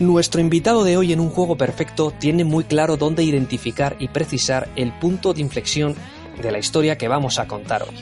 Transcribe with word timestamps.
Nuestro 0.00 0.40
invitado 0.40 0.84
de 0.84 0.96
hoy 0.96 1.12
en 1.12 1.18
un 1.18 1.28
juego 1.28 1.56
perfecto 1.56 2.12
tiene 2.16 2.44
muy 2.44 2.62
claro 2.62 2.96
dónde 2.96 3.24
identificar 3.24 3.96
y 3.98 4.06
precisar 4.06 4.68
el 4.76 4.92
punto 4.92 5.34
de 5.34 5.40
inflexión 5.40 5.96
de 6.40 6.52
la 6.52 6.60
historia 6.60 6.96
que 6.96 7.08
vamos 7.08 7.40
a 7.40 7.48
contar 7.48 7.82
hoy. 7.82 7.96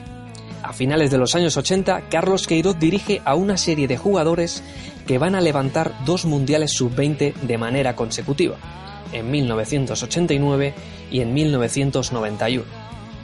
A 0.63 0.75
finales 0.75 1.11
de 1.11 1.17
los 1.17 1.35
años 1.35 1.57
80, 1.57 2.11
Carlos 2.11 2.47
Queiroz 2.47 2.79
dirige 2.79 3.23
a 3.25 3.35
una 3.35 3.57
serie 3.57 3.89
de 3.89 3.97
jugadores 3.97 4.63
que 5.07 5.17
van 5.17 5.35
a 5.35 5.41
levantar 5.41 5.95
dos 6.05 6.27
mundiales 6.27 6.73
sub-20 6.73 7.33
de 7.33 7.59
manera 7.59 7.97
consecutiva, 7.97 8.57
en 9.13 9.31
1989 9.31 10.75
y 11.11 11.21
en 11.21 11.33
1991. 11.33 12.65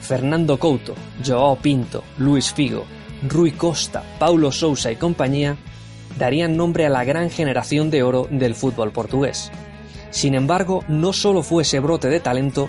Fernando 0.01 0.59
Couto, 0.59 0.95
Joao 1.23 1.57
Pinto, 1.57 2.05
Luis 2.17 2.55
Figo, 2.55 2.87
Rui 3.29 3.53
Costa, 3.53 4.03
Paulo 4.19 4.51
Sousa 4.51 4.91
y 4.91 4.97
compañía 4.97 5.59
darían 6.19 6.57
nombre 6.57 6.87
a 6.87 6.91
la 6.91 7.05
gran 7.05 7.31
generación 7.31 7.91
de 7.91 8.03
oro 8.03 8.29
del 8.31 8.55
fútbol 8.55 8.93
portugués. 8.93 9.51
Sin 10.11 10.35
embargo, 10.35 10.85
no 10.89 11.13
solo 11.13 11.43
fue 11.43 11.63
ese 11.63 11.81
brote 11.81 12.09
de 12.09 12.21
talento 12.21 12.69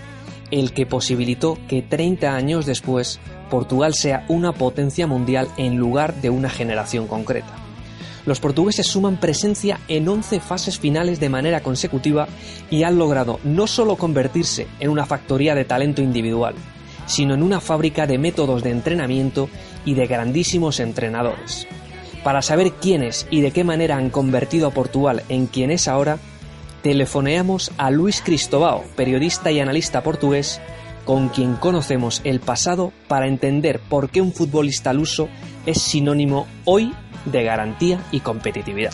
el 0.51 0.71
que 0.71 0.85
posibilitó 0.85 1.57
que 1.67 1.81
30 1.81 2.35
años 2.35 2.65
después 2.65 3.19
Portugal 3.49 3.93
sea 3.93 4.25
una 4.29 4.53
potencia 4.53 5.07
mundial 5.07 5.47
en 5.57 5.77
lugar 5.77 6.15
de 6.21 6.29
una 6.29 6.49
generación 6.49 7.07
concreta. 7.07 7.53
Los 8.25 8.39
portugueses 8.39 8.87
suman 8.87 9.19
presencia 9.19 9.79
en 9.87 10.07
11 10.07 10.39
fases 10.39 10.79
finales 10.79 11.19
de 11.19 11.29
manera 11.29 11.61
consecutiva 11.61 12.27
y 12.69 12.83
han 12.83 12.97
logrado 12.97 13.39
no 13.43 13.67
solo 13.67 13.97
convertirse 13.97 14.67
en 14.79 14.89
una 14.89 15.05
factoría 15.05 15.55
de 15.55 15.65
talento 15.65 16.01
individual, 16.01 16.55
sino 17.05 17.33
en 17.33 17.43
una 17.43 17.59
fábrica 17.59 18.07
de 18.07 18.17
métodos 18.17 18.63
de 18.63 18.69
entrenamiento 18.69 19.49
y 19.83 19.95
de 19.95 20.07
grandísimos 20.07 20.79
entrenadores. 20.79 21.67
Para 22.23 22.41
saber 22.41 22.71
quiénes 22.71 23.27
y 23.29 23.41
de 23.41 23.51
qué 23.51 23.65
manera 23.65 23.97
han 23.97 24.09
convertido 24.09 24.67
a 24.67 24.71
Portugal 24.71 25.23
en 25.27 25.45
quien 25.45 25.71
es 25.71 25.89
ahora, 25.89 26.19
telefoneamos 26.81 27.71
a 27.77 27.91
Luis 27.91 28.21
Cristobao, 28.21 28.85
periodista 28.95 29.51
y 29.51 29.59
analista 29.59 30.03
portugués, 30.03 30.61
con 31.03 31.27
quien 31.27 31.55
conocemos 31.55 32.21
el 32.23 32.39
pasado 32.39 32.93
para 33.09 33.27
entender 33.27 33.81
por 33.81 34.09
qué 34.09 34.21
un 34.21 34.31
futbolista 34.31 34.93
luso 34.93 35.27
es 35.65 35.81
sinónimo 35.81 36.47
hoy 36.63 36.93
de 37.25 37.43
garantía 37.43 37.99
y 38.11 38.21
competitividad. 38.21 38.93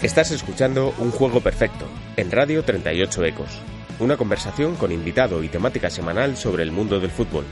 Estás 0.00 0.30
escuchando 0.30 0.94
Un 0.98 1.10
Juego 1.10 1.40
Perfecto 1.40 1.84
en 2.16 2.30
Radio 2.30 2.64
38 2.64 3.24
Ecos 3.26 3.62
una 4.00 4.16
conversación 4.16 4.76
con 4.76 4.92
invitado 4.92 5.42
y 5.42 5.48
temática 5.48 5.90
semanal 5.90 6.36
sobre 6.36 6.62
el 6.62 6.72
mundo 6.72 7.00
del 7.00 7.10
fútbol. 7.10 7.44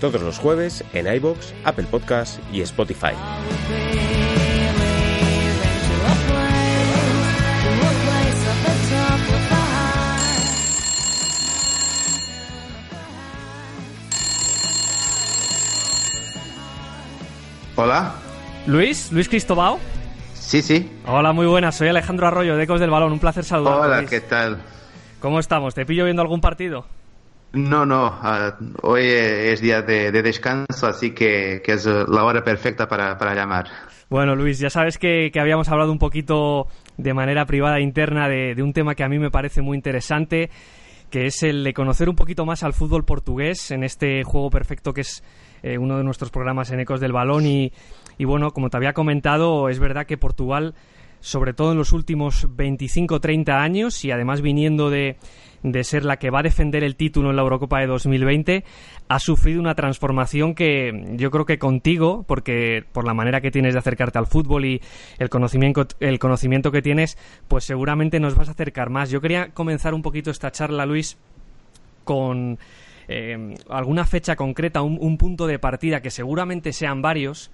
Todos 0.00 0.22
los 0.22 0.38
jueves 0.38 0.84
en 0.92 1.12
iBox, 1.12 1.54
Apple 1.64 1.86
Podcasts 1.90 2.40
y 2.52 2.60
Spotify. 2.60 3.14
Hola. 17.80 18.12
Luis, 18.66 19.12
Luis 19.12 19.28
Cristobao. 19.28 19.78
Sí, 20.34 20.62
sí. 20.62 20.90
Hola, 21.06 21.32
muy 21.32 21.46
buenas. 21.46 21.76
Soy 21.76 21.88
Alejandro 21.88 22.26
Arroyo 22.26 22.56
de 22.56 22.64
Ecos 22.64 22.80
del 22.80 22.90
Balón. 22.90 23.12
Un 23.12 23.20
placer 23.20 23.44
saludarte. 23.44 23.86
Hola, 23.86 24.04
¿qué 24.04 24.20
tal? 24.20 24.58
¿Cómo 25.20 25.40
estamos? 25.40 25.74
¿Te 25.74 25.84
pillo 25.84 26.04
viendo 26.04 26.22
algún 26.22 26.40
partido? 26.40 26.86
No, 27.52 27.84
no. 27.84 28.20
Uh, 28.22 28.52
hoy 28.82 29.04
es 29.04 29.60
día 29.60 29.82
de, 29.82 30.12
de, 30.12 30.22
descanso, 30.22 30.86
así 30.86 31.10
que, 31.12 31.60
que, 31.64 31.72
es 31.72 31.86
la 31.86 32.24
hora 32.24 32.44
perfecta 32.44 32.86
para, 32.86 33.18
para 33.18 33.34
llamar. 33.34 33.66
Bueno, 34.10 34.36
Luis, 34.36 34.58
ya 34.58 34.70
sabes 34.70 34.96
que, 34.98 35.30
que, 35.32 35.40
habíamos 35.40 35.68
hablado 35.68 35.90
un 35.90 35.98
poquito 35.98 36.68
de 36.96 37.14
manera 37.14 37.46
privada 37.46 37.78
e 37.78 37.82
interna 37.82 38.28
de, 38.28 38.54
de 38.54 38.62
un 38.62 38.72
tema 38.72 38.94
que 38.94 39.02
a 39.02 39.08
mí 39.08 39.18
me 39.18 39.30
parece 39.30 39.60
muy 39.60 39.76
interesante, 39.76 40.50
que 41.10 41.26
es 41.26 41.42
el 41.42 41.64
de 41.64 41.72
conocer 41.72 42.08
un 42.08 42.16
poquito 42.16 42.44
más 42.44 42.62
al 42.62 42.74
fútbol 42.74 43.04
portugués 43.04 43.70
en 43.70 43.82
este 43.82 44.22
juego 44.24 44.50
perfecto 44.50 44.92
que 44.92 45.00
es 45.00 45.24
eh, 45.62 45.78
uno 45.78 45.96
de 45.96 46.04
nuestros 46.04 46.30
programas 46.30 46.70
en 46.70 46.80
Ecos 46.80 47.00
del 47.00 47.12
Balón. 47.12 47.46
Y, 47.46 47.72
y 48.18 48.24
bueno, 48.24 48.50
como 48.52 48.70
te 48.70 48.76
había 48.76 48.92
comentado, 48.92 49.68
es 49.68 49.78
verdad 49.78 50.06
que 50.06 50.16
Portugal 50.16 50.74
sobre 51.20 51.52
todo 51.52 51.72
en 51.72 51.78
los 51.78 51.92
últimos 51.92 52.48
25-30 52.48 53.50
años 53.52 54.04
y 54.04 54.10
además 54.10 54.40
viniendo 54.40 54.90
de, 54.90 55.16
de, 55.62 55.84
ser 55.84 56.04
la 56.04 56.18
que 56.18 56.30
va 56.30 56.40
a 56.40 56.42
defender 56.42 56.84
el 56.84 56.96
título 56.96 57.30
en 57.30 57.36
la 57.36 57.42
Eurocopa 57.42 57.80
de 57.80 57.86
2020, 57.86 58.64
ha 59.08 59.18
sufrido 59.18 59.60
una 59.60 59.74
transformación 59.74 60.54
que 60.54 61.14
yo 61.16 61.30
creo 61.30 61.44
que 61.44 61.58
contigo, 61.58 62.24
porque 62.26 62.84
por 62.92 63.06
la 63.06 63.14
manera 63.14 63.40
que 63.40 63.50
tienes 63.50 63.74
de 63.74 63.80
acercarte 63.80 64.18
al 64.18 64.26
fútbol 64.26 64.64
y 64.64 64.80
el 65.18 65.28
conocimiento, 65.28 65.86
el 66.00 66.18
conocimiento 66.18 66.70
que 66.70 66.82
tienes, 66.82 67.18
pues 67.48 67.64
seguramente 67.64 68.20
nos 68.20 68.34
vas 68.34 68.48
a 68.48 68.52
acercar 68.52 68.90
más. 68.90 69.10
Yo 69.10 69.20
quería 69.20 69.48
comenzar 69.50 69.94
un 69.94 70.02
poquito 70.02 70.30
esta 70.30 70.52
charla, 70.52 70.86
Luis, 70.86 71.16
con 72.04 72.58
eh, 73.08 73.54
alguna 73.68 74.04
fecha 74.04 74.36
concreta, 74.36 74.82
un, 74.82 74.98
un 75.00 75.16
punto 75.16 75.46
de 75.46 75.58
partida 75.58 76.00
que 76.00 76.10
seguramente 76.10 76.72
sean 76.72 77.02
varios, 77.02 77.50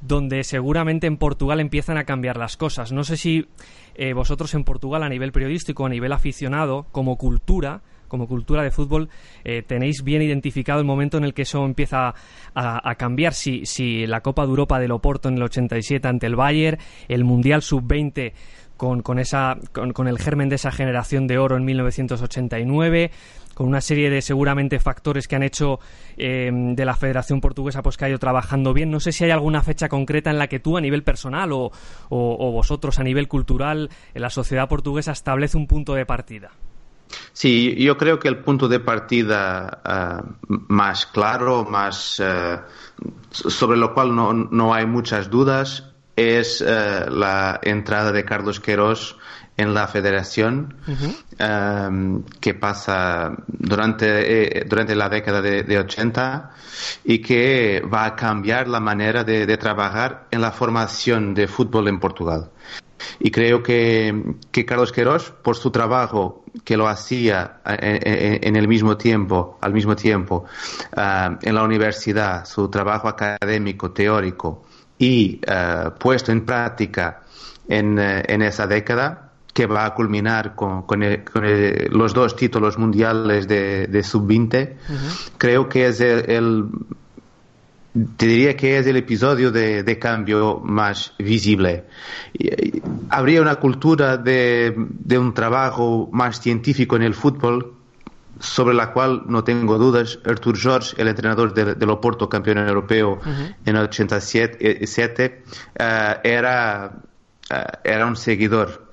donde 0.00 0.44
seguramente 0.44 1.06
en 1.06 1.16
Portugal 1.16 1.60
empiezan 1.60 1.98
a 1.98 2.04
cambiar 2.04 2.36
las 2.36 2.56
cosas. 2.56 2.92
No 2.92 3.04
sé 3.04 3.16
si 3.16 3.46
eh, 3.94 4.12
vosotros 4.12 4.54
en 4.54 4.64
Portugal 4.64 5.02
a 5.02 5.08
nivel 5.08 5.32
periodístico, 5.32 5.86
a 5.86 5.88
nivel 5.88 6.12
aficionado, 6.12 6.86
como 6.92 7.16
cultura, 7.16 7.82
como 8.08 8.28
cultura 8.28 8.62
de 8.62 8.70
fútbol, 8.70 9.08
eh, 9.44 9.62
tenéis 9.62 10.02
bien 10.04 10.22
identificado 10.22 10.80
el 10.80 10.86
momento 10.86 11.16
en 11.18 11.24
el 11.24 11.34
que 11.34 11.42
eso 11.42 11.64
empieza 11.64 12.14
a, 12.54 12.90
a, 12.90 12.94
cambiar. 12.94 13.34
Si, 13.34 13.66
si 13.66 14.06
la 14.06 14.20
Copa 14.20 14.42
de 14.42 14.50
Europa 14.50 14.78
del 14.78 14.92
Oporto 14.92 15.28
en 15.28 15.36
el 15.36 15.42
87 15.42 16.06
ante 16.06 16.26
el 16.26 16.36
Bayern, 16.36 16.78
el 17.08 17.24
Mundial 17.24 17.62
Sub-20 17.62 18.32
con, 18.76 19.02
con, 19.02 19.18
esa, 19.18 19.58
con, 19.72 19.92
con 19.92 20.06
el 20.06 20.18
germen 20.18 20.48
de 20.48 20.56
esa 20.56 20.70
generación 20.70 21.26
de 21.26 21.38
oro 21.38 21.56
en 21.56 21.64
1989 21.64 23.10
con 23.56 23.66
una 23.66 23.80
serie 23.80 24.10
de 24.10 24.20
seguramente 24.20 24.78
factores 24.78 25.26
que 25.26 25.34
han 25.34 25.42
hecho 25.42 25.80
eh, 26.18 26.50
de 26.52 26.84
la 26.84 26.94
Federación 26.94 27.40
Portuguesa 27.40 27.82
pues 27.82 27.96
que 27.96 28.04
ha 28.04 28.08
ido 28.10 28.18
trabajando 28.18 28.74
bien. 28.74 28.90
No 28.90 29.00
sé 29.00 29.12
si 29.12 29.24
hay 29.24 29.30
alguna 29.30 29.62
fecha 29.62 29.88
concreta 29.88 30.30
en 30.30 30.38
la 30.38 30.46
que 30.46 30.60
tú 30.60 30.76
a 30.76 30.80
nivel 30.82 31.02
personal 31.02 31.52
o, 31.52 31.72
vosotros 32.10 32.98
a 32.98 33.02
nivel 33.02 33.28
cultural 33.28 33.88
en 34.12 34.20
la 34.20 34.28
sociedad 34.28 34.68
portuguesa 34.68 35.12
establece 35.12 35.56
un 35.56 35.66
punto 35.66 35.94
de 35.94 36.04
partida. 36.04 36.50
Sí, 37.32 37.74
yo 37.82 37.96
creo 37.96 38.18
que 38.18 38.28
el 38.28 38.40
punto 38.40 38.68
de 38.68 38.78
partida 38.78 39.80
uh, 39.86 40.54
más 40.68 41.06
claro, 41.06 41.64
más 41.64 42.20
uh, 42.20 42.60
sobre 43.30 43.78
lo 43.78 43.94
cual 43.94 44.14
no, 44.14 44.34
no, 44.34 44.74
hay 44.74 44.84
muchas 44.84 45.30
dudas, 45.30 45.94
es 46.14 46.60
la 46.60 47.58
entrada 47.62 48.12
de 48.12 48.24
Carlos 48.24 48.60
Queiroz 48.60 49.16
en 49.56 49.72
la 49.72 49.86
federación 49.88 50.74
uh 50.86 50.90
-huh. 50.90 51.88
um, 51.88 52.22
que 52.40 52.54
pasa 52.54 53.32
durante, 53.46 54.06
eh, 54.06 54.64
durante 54.66 54.94
la 54.94 55.08
década 55.08 55.40
de, 55.40 55.62
de, 55.62 55.78
80 55.78 56.50
y 57.04 57.20
que 57.20 57.82
va 57.82 58.04
a 58.04 58.16
cambiar 58.16 58.68
la 58.68 58.80
manera 58.80 59.24
de, 59.24 59.46
de, 59.46 59.56
trabajar 59.56 60.26
en 60.30 60.40
la 60.42 60.52
formación 60.52 61.34
de 61.34 61.48
fútbol 61.48 61.88
en 61.88 61.98
Portugal. 62.00 62.50
Y 63.18 63.30
creo 63.30 63.62
que, 63.62 64.36
que 64.50 64.64
Carlos 64.64 64.92
Queiroz, 64.92 65.30
por 65.42 65.56
su 65.56 65.70
trabajo 65.70 66.44
que 66.64 66.76
lo 66.76 66.88
hacía 66.88 67.60
en, 67.64 68.00
en, 68.02 68.38
en 68.42 68.56
el 68.56 68.68
mismo 68.68 68.96
tiempo, 68.96 69.58
al 69.60 69.72
mismo 69.72 69.94
tiempo, 69.94 70.44
uh, 70.96 71.36
en 71.40 71.54
la 71.54 71.62
universidad, 71.62 72.44
su 72.44 72.68
trabajo 72.68 73.08
académico, 73.08 73.92
teórico 73.92 74.64
y 74.98 75.40
uh, 75.46 75.90
puesto 75.98 76.32
en 76.32 76.44
práctica 76.44 77.22
en, 77.68 77.98
en 77.98 78.42
esa 78.42 78.66
década, 78.66 79.25
que 79.56 79.66
va 79.66 79.86
a 79.86 79.94
culminar 79.94 80.54
con, 80.54 80.82
con, 80.82 81.02
el, 81.02 81.24
con 81.24 81.42
el, 81.46 81.88
los 81.90 82.12
dos 82.12 82.36
títulos 82.36 82.76
mundiales 82.76 83.48
de, 83.48 83.86
de 83.86 84.02
sub-20, 84.02 84.44
uh 84.44 84.92
-huh. 84.92 85.30
creo 85.38 85.66
que 85.66 85.86
es 85.86 85.98
el, 86.02 86.30
el, 86.30 86.64
te 88.18 88.26
diría 88.26 88.54
que 88.54 88.76
es 88.76 88.86
el 88.86 88.98
episodio 88.98 89.50
de, 89.50 89.98
cambio 89.98 90.60
más 90.62 91.14
visible. 91.18 91.84
Habría 93.08 93.40
una 93.40 93.54
cultura 93.54 94.18
de, 94.18 94.74
un 95.18 95.32
trabajo 95.32 96.10
más 96.12 96.38
científico 96.38 96.96
en 96.96 97.02
el 97.02 97.14
fútbol 97.14 97.72
sobre 98.38 98.74
la 98.74 98.92
cual 98.92 99.22
no 99.26 99.42
tengo 99.42 99.78
dudas. 99.78 100.18
Artur 100.26 100.58
Jorge, 100.62 101.00
el 101.00 101.08
entrenador 101.08 101.54
del 101.54 101.90
Oporto, 101.90 102.28
campeón 102.28 102.58
europeo 102.58 103.20
en 103.64 103.76
el 103.76 103.84
87, 103.84 105.42
eh, 105.78 106.16
era, 106.22 106.92
eh, 107.48 107.64
era 107.84 108.06
un 108.06 108.16
seguidor 108.16 108.85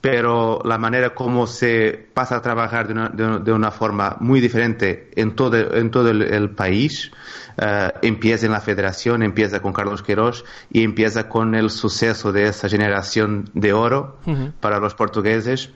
pero 0.00 0.60
la 0.64 0.78
manera 0.78 1.14
como 1.14 1.46
se 1.46 2.08
pasa 2.14 2.36
a 2.36 2.42
trabajar 2.42 2.86
de 2.86 3.52
una, 3.52 3.70
forma 3.70 4.16
muy 4.20 4.40
diferente 4.40 5.10
en 5.16 5.34
todo, 5.34 5.74
en 5.74 5.90
todo 5.90 6.10
el, 6.10 6.50
país, 6.50 7.10
eh, 7.56 7.90
empieza 8.02 8.46
en 8.46 8.52
la 8.52 8.60
federación, 8.60 9.22
empieza 9.22 9.60
con 9.60 9.72
Carlos 9.72 10.02
Queiroz 10.02 10.44
y 10.70 10.84
empieza 10.84 11.28
con 11.28 11.54
el 11.54 11.70
suceso 11.70 12.30
de 12.32 12.46
esa 12.48 12.68
generación 12.68 13.50
de 13.54 13.72
oro 13.72 14.18
para 14.60 14.78
los 14.78 14.94
portugueses 14.94 15.70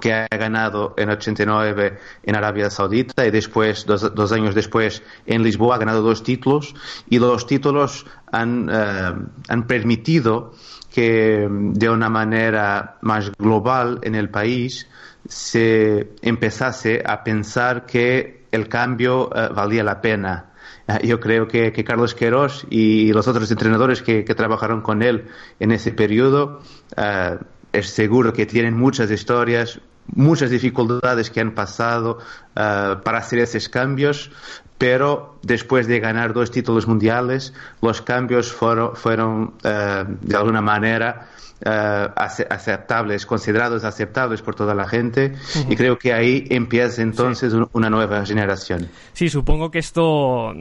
que 0.00 0.12
ha 0.12 0.26
ganado 0.30 0.94
en 0.96 1.10
89 1.10 1.98
en 2.24 2.36
Arabia 2.36 2.70
Saudita 2.70 3.26
y 3.26 3.30
después, 3.30 3.86
dos, 3.86 4.32
años 4.32 4.54
después, 4.54 5.02
en 5.26 5.44
Lisboa 5.44 5.76
ha 5.76 5.78
ganado 5.78 6.02
dos 6.02 6.22
títulos 6.22 6.74
y 7.08 7.18
los 7.20 7.46
títulos 7.46 8.06
han, 8.32 8.68
eh, 8.72 9.12
han 9.48 9.66
permitido 9.66 10.52
que 10.94 11.48
de 11.50 11.90
una 11.90 12.08
manera 12.08 12.98
más 13.00 13.32
global 13.32 13.98
en 14.02 14.14
el 14.14 14.30
país 14.30 14.88
se 15.28 16.10
empezase 16.22 17.02
a 17.04 17.24
pensar 17.24 17.84
que 17.84 18.44
el 18.52 18.68
cambio 18.68 19.28
eh, 19.34 19.48
valía 19.52 19.82
la 19.82 20.00
pena. 20.00 20.52
Eh, 20.86 21.04
yo 21.04 21.18
creo 21.18 21.48
que, 21.48 21.72
Carlos 21.82 22.14
Queiroz 22.14 22.64
y 22.70 23.12
los 23.12 23.26
otros 23.26 23.50
entrenadores 23.50 24.02
que, 24.02 24.22
trabajaron 24.22 24.82
con 24.82 25.02
él 25.02 25.24
en 25.58 25.72
ese 25.72 25.90
periodo 25.90 26.60
eh, 26.96 27.38
es 27.72 27.90
seguro 27.90 28.32
que 28.32 28.46
tienen 28.46 28.76
muchas 28.78 29.10
historias, 29.10 29.80
muchas 30.06 30.50
dificultades 30.50 31.28
que 31.28 31.40
han 31.40 31.56
pasado 31.56 32.18
para 32.54 33.18
hacer 33.18 33.40
esos 33.40 33.68
cambios, 33.68 34.30
pero 34.78 35.38
después 35.42 35.86
de 35.86 36.00
ganar 36.00 36.32
dos 36.32 36.50
títulos 36.50 36.86
mundiales, 36.86 37.54
los 37.80 38.02
cambios 38.02 38.52
fueron, 38.52 38.96
fueron 38.96 39.54
eh, 39.62 40.04
de 40.20 40.36
alguna 40.36 40.60
manera 40.60 41.28
eh, 41.64 42.08
aceptables, 42.16 43.24
considerados 43.24 43.84
aceptables 43.84 44.42
por 44.42 44.54
toda 44.54 44.74
la 44.74 44.86
gente, 44.86 45.32
y 45.68 45.76
creo 45.76 45.96
que 45.98 46.12
ahí 46.12 46.46
empieza 46.50 47.00
entonces 47.00 47.54
una 47.72 47.88
nueva 47.88 48.26
generación. 48.26 48.88
Sí, 49.12 49.28
supongo 49.28 49.70
que 49.70 49.78
esto, 49.78 50.52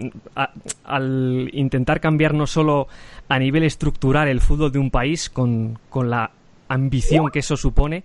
al 0.86 1.50
intentar 1.51 2.00
cambiar 2.00 2.33
no 2.33 2.48
solo 2.48 2.88
a 3.27 3.39
nivel 3.39 3.63
estructural 3.63 4.27
el 4.27 4.39
fútbol 4.39 4.71
de 4.71 4.80
un 4.80 4.92
país, 4.92 5.30
con, 5.30 5.80
con 5.89 6.10
la 6.10 6.31
ambición 6.69 7.30
que 7.31 7.39
eso 7.39 7.57
supone, 7.57 8.04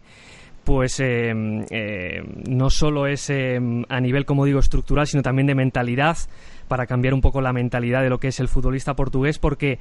pues 0.69 1.01
eh, 1.01 1.33
eh, 1.71 2.21
no 2.47 2.69
solo 2.69 3.07
es 3.07 3.31
eh, 3.31 3.59
a 3.89 4.01
nivel, 4.03 4.27
como 4.27 4.45
digo, 4.45 4.59
estructural, 4.59 5.07
sino 5.07 5.23
también 5.23 5.47
de 5.47 5.55
mentalidad, 5.55 6.19
para 6.69 6.85
cambiar 6.85 7.15
un 7.15 7.23
poco 7.23 7.41
la 7.41 7.55
mentalidad 7.55 8.03
de 8.03 8.11
lo 8.11 8.19
que 8.19 8.29
es 8.29 8.39
el 8.39 8.49
futbolista 8.49 8.93
portugués, 8.93 9.39
porque 9.39 9.79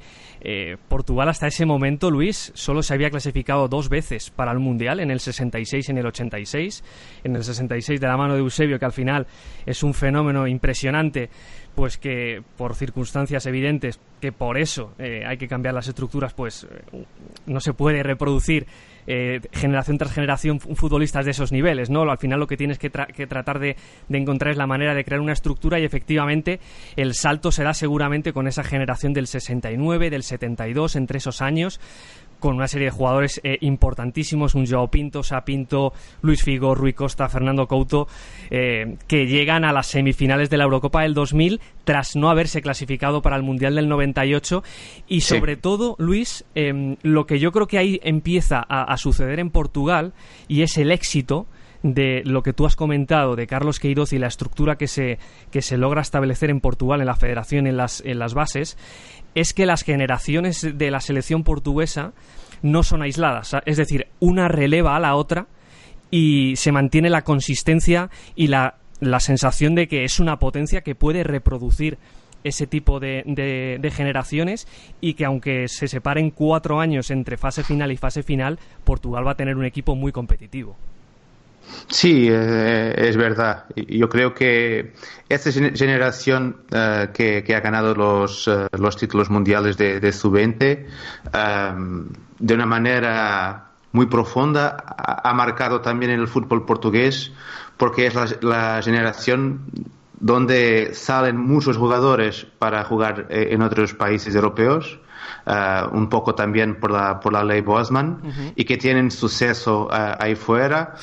Portugal 0.88 1.28
hasta 1.28 1.46
ese 1.46 1.66
momento, 1.66 2.10
Luis, 2.10 2.50
solo 2.54 2.82
se 2.82 2.94
había 2.94 3.10
clasificado 3.10 3.68
dos 3.68 3.90
veces 3.90 4.30
para 4.30 4.50
el 4.52 4.60
Mundial, 4.60 5.00
en 5.00 5.10
el 5.10 5.20
66 5.20 5.86
y 5.86 5.92
en 5.92 5.98
el 5.98 6.06
86. 6.06 6.82
En 7.24 7.36
el 7.36 7.44
66 7.44 8.00
de 8.00 8.06
la 8.06 8.16
mano 8.16 8.32
de 8.32 8.40
Eusebio, 8.40 8.78
que 8.78 8.86
al 8.86 8.92
final 8.92 9.26
es 9.66 9.82
un 9.82 9.92
fenómeno 9.92 10.46
impresionante, 10.46 11.28
pues 11.74 11.98
que 11.98 12.40
por 12.56 12.74
circunstancias 12.74 13.44
evidentes, 13.44 14.00
que 14.22 14.32
por 14.32 14.56
eso 14.56 14.94
hay 14.98 15.36
que 15.36 15.48
cambiar 15.48 15.74
las 15.74 15.88
estructuras, 15.88 16.32
pues 16.32 16.66
no 17.44 17.60
se 17.60 17.74
puede 17.74 18.02
reproducir 18.02 18.66
eh, 19.10 19.40
generación 19.52 19.96
tras 19.96 20.12
generación 20.12 20.60
futbolistas 20.60 21.24
de 21.24 21.30
esos 21.30 21.50
niveles, 21.50 21.88
¿no? 21.88 22.02
Al 22.02 22.18
final 22.18 22.38
lo 22.38 22.46
que 22.46 22.58
tienes 22.58 22.78
que, 22.78 22.90
tratar 22.90 23.58
de, 23.58 23.74
de, 24.06 24.18
encontrar 24.18 24.50
es 24.52 24.58
la 24.58 24.66
manera 24.66 24.94
de 24.94 25.02
crear 25.02 25.22
una 25.22 25.32
estructura 25.32 25.80
y 25.80 25.84
efectivamente 25.84 26.60
el 26.94 27.14
salto 27.14 27.50
será 27.50 27.72
seguramente 27.72 28.34
con 28.34 28.46
esa 28.46 28.62
generación 28.64 29.14
del 29.14 29.26
69, 29.26 30.10
del 30.10 30.22
72, 30.22 30.94
entre 30.96 31.18
esos 31.18 31.40
años, 31.40 31.80
con 32.38 32.56
una 32.56 32.68
serie 32.68 32.86
de 32.86 32.90
jugadores 32.90 33.40
eh, 33.44 33.58
importantísimos, 33.60 34.54
un 34.54 34.66
Joao 34.66 34.88
Pinto, 34.88 35.22
Sapinto, 35.22 35.92
Luis 36.22 36.42
Figo, 36.42 36.74
Rui 36.74 36.92
Costa, 36.92 37.28
Fernando 37.28 37.66
Couto, 37.66 38.08
eh, 38.50 38.96
que 39.06 39.26
llegan 39.26 39.64
a 39.64 39.72
las 39.72 39.86
semifinales 39.86 40.50
de 40.50 40.56
la 40.56 40.64
Eurocopa 40.64 41.02
del 41.02 41.14
2000 41.14 41.60
tras 41.84 42.16
no 42.16 42.30
haberse 42.30 42.60
clasificado 42.60 43.22
para 43.22 43.36
el 43.36 43.42
Mundial 43.42 43.74
del 43.74 43.88
98 43.88 44.62
y 45.06 45.22
sobre 45.22 45.56
todo, 45.56 45.96
Luis, 45.98 46.44
em, 46.54 46.96
lo 47.02 47.26
que 47.26 47.38
yo 47.38 47.52
creo 47.52 47.66
que 47.66 47.78
ahí 47.78 48.00
empieza 48.02 48.60
a, 48.60 48.96
suceder 48.98 49.38
en 49.38 49.50
Portugal 49.50 50.12
y 50.48 50.62
es 50.62 50.76
el 50.76 50.90
éxito 50.90 51.46
de 51.82 52.22
lo 52.24 52.42
que 52.42 52.52
tú 52.52 52.66
has 52.66 52.76
comentado 52.76 53.36
de 53.36 53.46
Carlos 53.46 53.78
Queiroz 53.78 54.12
y 54.12 54.18
la 54.18 54.26
estructura 54.26 54.76
que 54.76 54.88
se, 54.88 55.18
que 55.50 55.62
se 55.62 55.78
logra 55.78 56.02
establecer 56.02 56.50
en 56.50 56.60
Portugal, 56.60 57.00
en 57.00 57.06
la 57.06 57.14
federación, 57.14 57.66
en 57.66 57.76
las, 57.76 58.02
en 58.04 58.18
las 58.18 58.34
bases, 58.34 58.76
es 59.34 59.54
que 59.54 59.66
las 59.66 59.82
generaciones 59.82 60.66
de 60.74 60.90
la 60.90 61.00
selección 61.00 61.44
portuguesa 61.44 62.12
no 62.62 62.82
son 62.82 63.02
aisladas, 63.02 63.54
es 63.66 63.76
decir, 63.76 64.08
una 64.20 64.48
releva 64.48 64.96
a 64.96 65.00
la 65.00 65.14
otra 65.14 65.46
y 66.10 66.56
se 66.56 66.72
mantiene 66.72 67.10
la 67.10 67.22
consistencia 67.22 68.10
y 68.34 68.48
la, 68.48 68.76
sensación 69.20 69.74
de 69.74 69.86
que 69.86 70.04
es 70.04 70.18
una 70.18 70.38
potencia 70.38 70.80
que 70.80 70.94
puede 70.94 71.22
reproducir 71.22 71.98
ese 72.44 72.66
tipo 72.66 72.98
de, 73.00 73.22
de, 73.26 73.90
generaciones 73.90 74.66
y 75.00 75.14
que 75.14 75.24
aunque 75.24 75.68
se 75.68 75.88
separen 75.88 76.30
cuatro 76.30 76.80
años 76.80 77.10
entre 77.10 77.36
fase 77.36 77.62
final 77.62 77.92
y 77.92 77.96
fase 77.96 78.22
final, 78.22 78.58
Portugal 78.84 79.26
va 79.26 79.32
a 79.32 79.36
tener 79.36 79.56
un 79.56 79.64
equipo 79.64 79.94
muy 79.94 80.12
competitivo. 80.12 80.76
Sí, 81.88 82.28
eh, 82.30 82.94
es 82.96 83.16
verdad. 83.16 83.64
Yo 83.74 84.08
creo 84.08 84.34
que 84.34 84.92
esta 85.28 85.50
generación 85.50 86.58
eh, 86.70 87.08
que, 87.14 87.54
ha 87.54 87.60
ganado 87.60 87.94
los, 87.94 88.46
eh, 88.46 88.66
los 88.78 88.96
títulos 88.96 89.30
mundiales 89.30 89.76
de, 89.76 90.00
de 90.00 90.12
sub-20 90.12 90.86
de 92.40 92.54
una 92.54 92.66
manera 92.66 93.70
muy 93.92 94.06
profunda 94.06 94.76
ha, 94.86 95.32
marcado 95.32 95.80
también 95.80 96.12
en 96.12 96.20
el 96.20 96.28
fútbol 96.28 96.64
portugués 96.64 97.32
porque 97.76 98.06
es 98.06 98.42
la, 98.42 98.80
generación 98.82 99.62
donde 100.20 100.90
salen 100.94 101.36
muchos 101.36 101.76
jugadores 101.76 102.46
para 102.58 102.84
jugar 102.84 103.26
en 103.30 103.62
otros 103.62 103.94
países 103.94 104.34
europeos. 104.34 105.00
Un 105.92 106.08
poco 106.08 106.34
también 106.34 106.78
por 106.78 106.90
la, 106.90 107.20
por 107.20 107.32
la 107.32 107.44
ley 107.44 107.60
Bosman, 107.60 108.52
y 108.56 108.64
que 108.64 108.76
tienen 108.76 109.10
suceso 109.10 109.88
ahí 109.90 110.34
fuera 110.34 110.94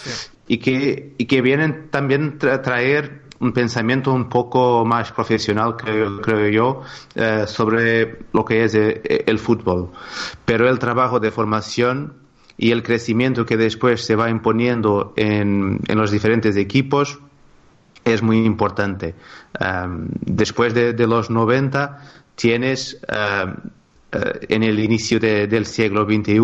y 0.48 0.58
que, 0.58 1.16
y 1.18 1.26
que 1.26 1.42
vienen 1.42 1.90
también 1.90 2.38
a 2.52 2.62
traer 2.62 3.26
un 3.40 3.52
pensamiento 3.52 4.14
un 4.14 4.30
poco 4.30 4.86
más 4.86 5.12
profesional, 5.12 5.76
creo, 5.76 6.22
creo 6.22 6.50
yo, 6.50 6.82
eh, 7.16 7.46
sobre 7.48 8.20
lo 8.34 8.46
que 8.46 8.64
es 8.64 8.76
eh, 8.76 9.02
el, 9.28 9.40
fútbol. 9.40 9.92
Pero 10.46 10.70
el 10.70 10.80
trabajo 10.80 11.20
de 11.20 11.32
formación 11.32 12.14
y 12.58 12.72
el 12.72 12.84
crecimiento 12.84 13.46
que 13.46 13.58
después 13.58 14.06
se 14.06 14.16
va 14.16 14.30
imponiendo 14.30 15.14
en, 15.18 15.80
en 15.88 15.98
los 15.98 16.12
diferentes 16.12 16.56
equipos 16.56 17.20
es 18.06 18.22
muy 18.22 18.46
importante. 18.46 19.16
Um, 19.60 20.08
después 20.22 20.74
de, 20.74 20.94
de, 20.94 21.08
los 21.08 21.30
90 21.30 22.00
tienes 22.36 23.02
um, 23.10 23.52
uh, 23.52 23.70
en 24.12 24.64
el 24.64 24.80
inicio 24.80 25.20
de, 25.20 25.48
del 25.48 25.66
siglo 25.66 26.06
XXI 26.06 26.40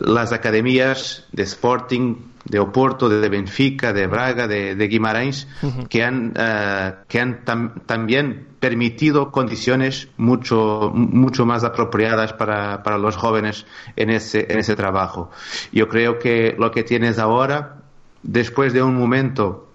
las 0.00 0.32
academias 0.32 1.26
de 1.32 1.42
Sporting, 1.44 2.16
de 2.44 2.58
Oporto, 2.58 3.08
de 3.08 3.28
Benfica, 3.28 3.92
de 3.92 4.06
Braga, 4.06 4.48
de, 4.48 4.74
Guimarães, 4.88 5.46
que 5.88 6.02
han, 6.02 6.32
eh, 6.36 6.94
que 7.08 7.20
han 7.20 7.44
también 7.44 8.48
permitido 8.58 9.30
condiciones 9.30 10.08
mucho, 10.16 10.90
mucho 10.94 11.46
más 11.46 11.64
apropiadas 11.64 12.32
para, 12.32 12.82
para 12.82 12.98
los 12.98 13.16
jóvenes 13.16 13.66
en 13.96 14.10
ese, 14.10 14.46
en 14.50 14.58
ese 14.58 14.76
trabajo. 14.76 15.30
Yo 15.72 15.88
creo 15.88 16.18
que 16.18 16.54
lo 16.58 16.70
que 16.70 16.82
tienes 16.82 17.18
ahora, 17.18 17.82
después 18.22 18.72
de 18.72 18.82
un 18.82 18.96
momento 18.96 19.68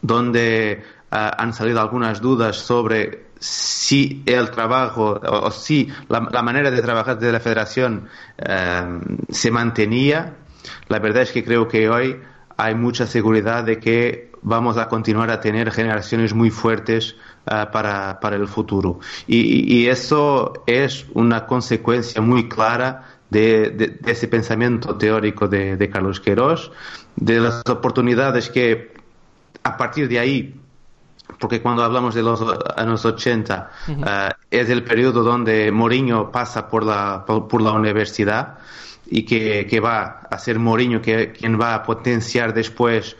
donde 0.00 0.72
eh, 0.72 0.80
han 1.10 1.52
salido 1.52 1.80
algunas 1.80 2.20
dudas 2.20 2.56
sobre 2.56 3.31
si 3.42 4.22
el 4.24 4.52
trabajo 4.52 5.20
o, 5.20 5.50
si 5.50 5.88
la, 6.08 6.42
manera 6.42 6.70
de 6.70 6.80
trabajar 6.80 7.18
de 7.18 7.32
la 7.32 7.40
federación 7.40 8.08
eh, 8.38 9.00
se 9.30 9.50
mantenía, 9.50 10.36
la 10.86 11.00
verdad 11.00 11.24
es 11.24 11.32
que 11.32 11.42
creo 11.42 11.66
que 11.66 11.88
hoy 11.88 12.20
hay 12.56 12.76
mucha 12.76 13.04
seguridad 13.08 13.64
de 13.64 13.80
que 13.80 14.30
vamos 14.42 14.76
a 14.76 14.86
continuar 14.86 15.28
a 15.30 15.40
tener 15.40 15.72
generaciones 15.72 16.34
muy 16.34 16.50
fuertes 16.50 17.16
ah, 17.46 17.70
para, 17.72 18.36
el 18.36 18.46
futuro. 18.46 19.00
Y, 19.26 19.86
eso 19.88 20.62
es 20.66 21.06
una 21.12 21.46
consecuencia 21.46 22.20
muy 22.20 22.48
clara 22.48 23.08
de, 23.28 23.98
ese 24.06 24.28
pensamiento 24.28 24.96
teórico 24.96 25.48
de, 25.48 25.90
Carlos 25.90 26.20
Queiroz, 26.20 26.70
de 27.16 27.40
las 27.40 27.62
oportunidades 27.68 28.50
que 28.50 28.92
a 29.64 29.76
partir 29.76 30.08
de 30.08 30.20
ahí 30.20 30.61
porque 31.42 31.60
cuando 31.60 31.82
hablamos 31.82 32.14
de 32.14 32.22
los 32.22 32.40
años 32.76 33.04
80 33.04 33.70
eh, 33.88 34.28
es 34.48 34.70
el 34.70 34.84
periodo 34.84 35.24
donde 35.24 35.72
Mourinho 35.72 36.30
pasa 36.30 36.68
por 36.68 36.84
la, 36.84 37.24
por, 37.26 37.60
la 37.60 37.72
universidad 37.72 38.58
y 39.10 39.24
que, 39.24 39.66
que, 39.68 39.80
va 39.80 40.20
a 40.30 40.38
ser 40.38 40.60
Mourinho 40.60 41.02
que, 41.02 41.32
quien 41.32 41.60
va 41.60 41.74
a 41.74 41.82
potenciar 41.82 42.54
después 42.54 43.16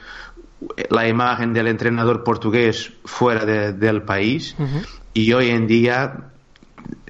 la 0.88 1.08
imagen 1.08 1.52
del 1.52 1.66
entrenador 1.66 2.22
portugués 2.22 2.92
fuera 3.04 3.44
del 3.44 4.02
país. 4.02 4.54
Y 5.12 5.32
hoy 5.32 5.48
en 5.48 5.66
día 5.66 6.30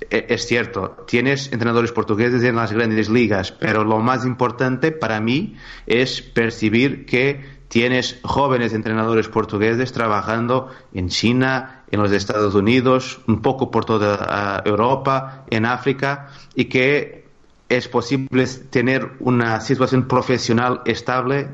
e, 0.08 0.26
es 0.30 0.46
cierto, 0.46 1.04
tienes 1.06 1.52
entrenadores 1.52 1.92
portugueses 1.92 2.42
en 2.42 2.56
las 2.56 2.72
grandes 2.72 3.10
ligas, 3.10 3.52
pero 3.52 3.84
lo 3.84 3.98
más 3.98 4.24
importante 4.24 4.92
para 4.92 5.20
mí 5.20 5.56
es 5.86 6.22
percibir 6.22 7.04
que 7.04 7.61
tienes 7.72 8.20
jóvenes 8.22 8.74
entrenadores 8.74 9.28
portugueses 9.28 9.92
trabajando 9.92 10.68
en 10.92 11.08
China, 11.08 11.84
en 11.90 12.02
los 12.02 12.12
Estados 12.12 12.54
Unidos, 12.54 13.22
un 13.26 13.40
poco 13.40 13.70
por 13.70 13.86
toda 13.86 14.18
ah, 14.20 14.62
Europa, 14.66 15.46
en 15.48 15.64
África, 15.64 16.28
y 16.54 16.66
que 16.66 17.24
es 17.70 17.88
posible 17.88 18.46
tener 18.68 19.12
una 19.20 19.62
situación 19.62 20.06
profesional 20.06 20.82
estable 20.84 21.48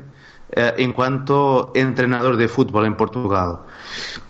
eh, 0.51 0.73
en 0.79 0.91
cuanto 0.91 1.71
entrenador 1.73 2.35
de 2.35 2.49
fútbol 2.49 2.85
en 2.85 2.97
Portugal. 2.97 3.59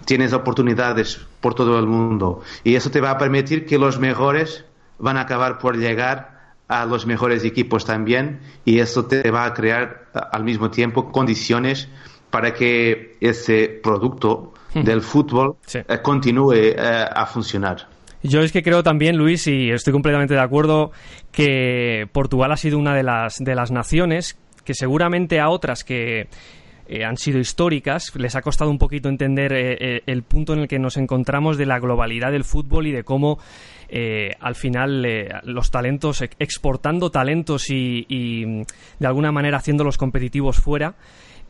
Tienes 0.06 0.32
oportunidades 0.32 1.20
por 1.42 1.56
todo 1.56 1.80
el 1.80 1.88
mundo 1.88 2.42
y 2.64 2.76
eso 2.76 2.92
te 2.92 3.02
va 3.02 3.10
a 3.10 3.18
permitir 3.18 3.66
que 3.66 3.80
los 3.80 4.00
mejores 4.00 4.64
van 5.00 5.18
a 5.18 5.22
acabar 5.22 5.58
por 5.58 5.76
llegar 5.76 6.39
a 6.70 6.86
los 6.86 7.06
mejores 7.08 7.44
equipos 7.44 7.84
también 7.84 8.40
y 8.64 8.80
eso 8.80 9.06
te 9.06 9.30
va 9.32 9.46
a 9.46 9.54
crear 9.54 10.06
al 10.14 10.44
mismo 10.44 10.70
tiempo 10.70 11.12
condiciones 11.12 11.90
para 12.30 12.54
que 12.54 13.18
ese 13.20 13.80
producto 13.84 14.54
del 14.76 15.02
fútbol 15.02 15.56
eh, 15.74 15.84
continúe 16.04 16.54
eh, 16.54 16.76
a 16.78 17.26
funcionar. 17.26 17.88
Yo 18.22 18.42
es 18.42 18.52
que 18.52 18.62
creo 18.62 18.84
también, 18.84 19.18
Luis, 19.18 19.48
y 19.48 19.72
estoy 19.72 19.94
completamente 19.94 20.36
de 20.36 20.42
acuerdo, 20.42 20.92
que 21.32 22.08
Portugal 22.12 22.52
ha 22.52 22.58
sido 22.58 22.78
una 22.78 22.94
de 22.94 23.02
las, 23.02 23.38
de 23.40 23.56
las 23.56 23.72
naciones 23.72 24.38
que 24.64 24.76
seguramente 24.76 25.40
a 25.40 25.50
otras 25.50 25.84
que 25.84 26.28
eh, 26.88 27.04
han 27.04 27.18
sido 27.18 27.40
históricas, 27.40 28.12
les 28.16 28.36
ha 28.36 28.44
costado 28.44 28.70
un 28.70 28.78
poquito 28.78 29.10
entender 29.10 29.54
el 30.06 30.22
punto 30.22 30.54
en 30.54 30.60
el 30.60 30.68
que 30.68 30.78
nos 30.78 30.98
encontramos 30.98 31.58
de 31.58 31.66
la 31.66 31.80
globalidad 31.80 32.32
del 32.32 32.44
fútbol 32.44 32.86
y 32.86 32.92
de 32.92 33.04
cómo 33.04 33.40
eh, 33.92 34.36
al 34.40 34.56
final 34.56 35.04
eh, 35.06 35.30
los 35.44 35.72
talentos, 35.72 36.22
exportando 36.22 37.10
talentos 37.10 37.70
y, 37.70 38.06
de 39.00 39.08
alguna 39.08 39.32
manera 39.32 39.58
haciéndolos 39.58 39.98
competitivos 39.98 40.58
fuera, 40.58 40.96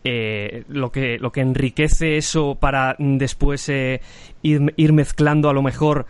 eh, 0.05 0.63
lo, 0.69 0.91
que, 0.93 1.17
lo 1.19 1.33
que 1.33 1.41
enriquece 1.41 2.15
eso 2.15 2.55
para 2.55 2.95
después 2.97 3.69
ir, 3.69 4.93
mezclando 4.93 5.49
a 5.49 5.53
lo 5.53 5.61
mejor 5.61 6.05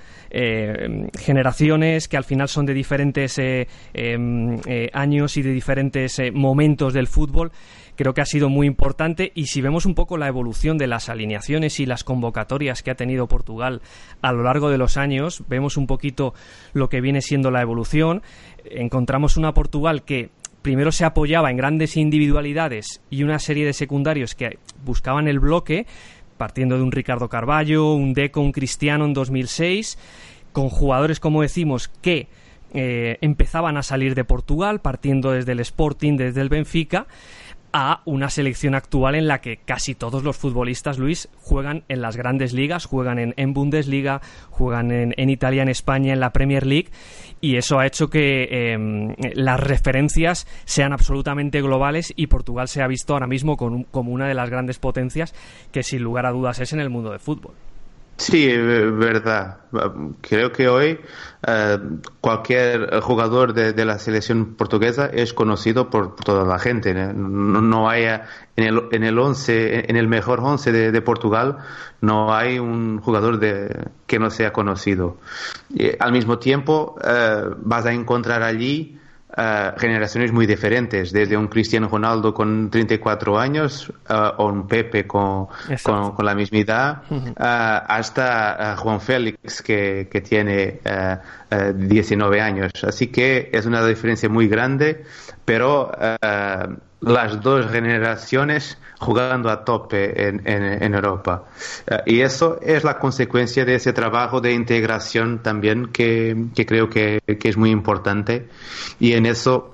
generaciones 1.18 2.08
que 2.08 2.18
al 2.18 2.24
final 2.24 2.48
son 2.48 2.68
de 2.68 2.76
diferentes 2.76 3.40
em, 3.40 4.60
años 4.94 5.38
y 5.38 5.42
de 5.42 5.52
diferentes 5.52 6.22
momentos 6.32 6.94
del 6.94 7.08
fútbol 7.08 7.52
creo 8.00 8.14
que 8.14 8.22
ha 8.22 8.26
sido 8.26 8.48
muy 8.48 8.66
importante. 8.66 9.34
Y 9.36 9.48
si 9.48 9.60
vemos 9.60 9.86
un 9.86 9.94
poco 9.94 10.16
la 10.16 10.30
evolución 10.30 10.78
de 10.78 10.88
las 10.88 11.10
alineaciones 11.10 11.82
y 11.82 11.86
las 11.86 12.06
convocatorias 12.06 12.82
que 12.82 12.92
ha 12.92 12.96
tenido 12.96 13.28
Portugal 13.28 13.82
a 14.22 14.32
lo 14.32 14.42
largo 14.42 14.70
de 14.70 14.78
los 14.78 14.96
años, 14.96 15.44
vemos 15.50 15.76
un 15.76 15.86
poquito 15.86 16.34
lo 16.72 16.88
que 16.88 17.02
viene 17.02 17.22
siendo 17.22 17.52
la 17.52 17.62
evolución, 17.62 18.22
encontramos 18.64 19.36
una 19.36 19.54
Portugal 19.54 20.04
que 20.04 20.30
primero 20.62 20.94
se 20.94 21.04
apoyaba 21.04 21.52
en 21.52 21.58
grandes 21.58 21.98
individualidades 21.98 23.02
y 23.10 23.24
una 23.24 23.38
serie 23.38 23.66
de 23.66 23.74
secundarios 23.74 24.34
que 24.34 24.60
buscaban 24.86 25.28
el 25.28 25.42
bloque, 25.42 25.86
partiendo 26.38 26.78
de 26.78 26.84
un 26.84 26.94
Ricardo 26.94 27.28
Carballo, 27.28 27.96
un 27.96 28.14
Deco, 28.14 28.40
un 28.40 28.54
Cristiano 28.54 29.04
en 29.04 29.14
2006, 29.14 29.98
con 30.54 30.70
jugadores, 30.70 31.20
como 31.20 31.42
decimos, 31.42 31.90
que 31.90 32.30
eh, 32.74 33.18
empezaban 33.20 33.76
a 33.76 33.84
salir 33.84 34.16
de 34.16 34.24
Portugal, 34.24 34.80
partiendo 34.80 35.32
desde 35.32 35.52
el 35.52 35.60
Sporting, 35.60 36.16
desde 36.16 36.40
el 36.40 36.48
Benfica, 36.48 37.08
a 37.74 38.02
una 38.06 38.30
selección 38.30 38.76
actual 38.76 39.16
en 39.16 39.28
la 39.28 39.42
que 39.42 39.58
casi 39.58 39.96
todos 39.96 40.24
los 40.24 40.38
futbolistas, 40.38 40.98
Luis, 40.98 41.30
juegan 41.38 41.84
en 41.88 42.02
las 42.02 42.18
grandes 42.18 42.54
ligas, 42.54 42.86
juegan 42.86 43.34
en, 43.36 43.54
Bundesliga, 43.54 44.22
juegan 44.50 44.92
en, 44.92 45.30
Italia, 45.30 45.62
en 45.62 45.70
España, 45.70 46.14
en 46.14 46.20
la 46.20 46.32
Premier 46.32 46.66
League, 46.66 46.90
y 47.42 47.56
eso 47.56 47.80
ha 47.80 47.86
hecho 47.86 48.10
que 48.10 48.74
em, 48.74 49.16
las 49.34 49.60
referencias 49.60 50.48
sean 50.66 50.94
absolutamente 50.94 51.62
globales 51.62 52.14
y 52.16 52.28
Portugal 52.28 52.68
se 52.68 52.82
ha 52.82 52.88
visto 52.88 53.14
ahora 53.14 53.28
mismo 53.28 53.58
como 53.58 54.12
una 54.12 54.28
de 54.28 54.34
las 54.34 54.50
grandes 54.50 54.80
potencias 54.80 55.34
que 55.72 55.84
sin 55.84 56.02
lugar 56.02 56.26
a 56.26 56.32
dudas 56.32 56.60
es 56.60 56.74
en 56.74 56.80
el 56.80 56.90
mundo 56.90 57.12
del 57.12 57.20
fútbol. 57.20 57.54
Sí, 58.20 58.50
verdad. 58.58 59.60
Creo 60.20 60.52
que 60.52 60.68
hoy 60.68 61.00
eh, 61.48 61.80
cualquier 62.20 63.00
jugador 63.00 63.54
de, 63.54 63.86
la 63.86 63.98
selección 63.98 64.56
portuguesa 64.56 65.06
es 65.06 65.34
conocido 65.34 65.90
por, 65.90 66.16
toda 66.16 66.44
la 66.44 66.60
gente. 66.60 66.94
No, 66.94 67.90
hay 67.90 68.04
en 68.58 68.64
el, 68.66 68.84
en 68.92 69.04
el 69.06 69.18
once, 69.18 69.90
en 69.90 69.96
el 69.96 70.10
mejor 70.10 70.42
once 70.42 70.74
de, 70.74 71.02
Portugal, 71.02 71.60
no 72.02 72.36
hay 72.36 72.60
un 72.60 73.00
jugador 73.00 73.40
de, 73.40 73.88
que 74.06 74.20
no 74.20 74.30
sea 74.32 74.52
conocido. 74.52 75.16
Y 75.70 75.92
al 75.98 76.12
mismo 76.12 76.40
tiempo, 76.40 77.00
eh, 77.02 77.44
vas 77.60 77.86
a 77.86 77.94
encontrar 77.94 78.44
allí 78.44 78.99
generaciones 79.78 80.32
muy 80.32 80.48
diferentes, 80.48 81.12
desde 81.12 81.38
un 81.38 81.48
Cristiano 81.48 81.88
Ronaldo 81.88 82.34
con 82.34 82.70
34 82.70 83.40
años 83.40 83.92
o 84.38 84.46
un 84.46 84.68
Pepe 84.68 85.06
con, 85.06 85.48
con, 85.84 86.26
la 86.26 86.34
misma 86.34 86.58
edad, 86.58 87.02
hasta 87.38 88.76
Juan 88.78 89.00
Félix 89.00 89.62
que, 89.62 90.08
que 90.12 90.22
tiene 90.22 90.80
19 91.76 92.42
años. 92.42 92.72
Así 92.84 93.08
que 93.08 93.50
es 93.54 93.66
una 93.66 93.86
diferencia 93.86 94.30
muy 94.30 94.48
grande, 94.48 95.04
pero 95.46 95.92
las 97.02 97.42
dos 97.42 97.72
generaciones 97.72 98.78
jugando 99.00 99.50
a 99.50 99.64
tope 99.64 100.28
en, 100.28 100.42
en, 100.46 100.94
Europa. 100.94 101.46
Eh, 101.88 101.98
y 102.06 102.22
eso 102.22 102.60
es 102.62 102.84
la 102.84 103.00
consecuencia 103.00 103.64
de 103.66 103.76
ese 103.76 103.94
trabajo 103.94 104.42
de 104.42 104.54
integración 104.54 105.40
también 105.42 105.88
que, 105.88 106.48
que 106.54 106.66
creo 106.66 106.90
que, 106.90 107.22
que, 107.40 107.50
es 107.50 107.56
muy 107.56 107.70
importante. 107.70 108.50
Y 109.00 109.14
en 109.14 109.26
eso 109.26 109.74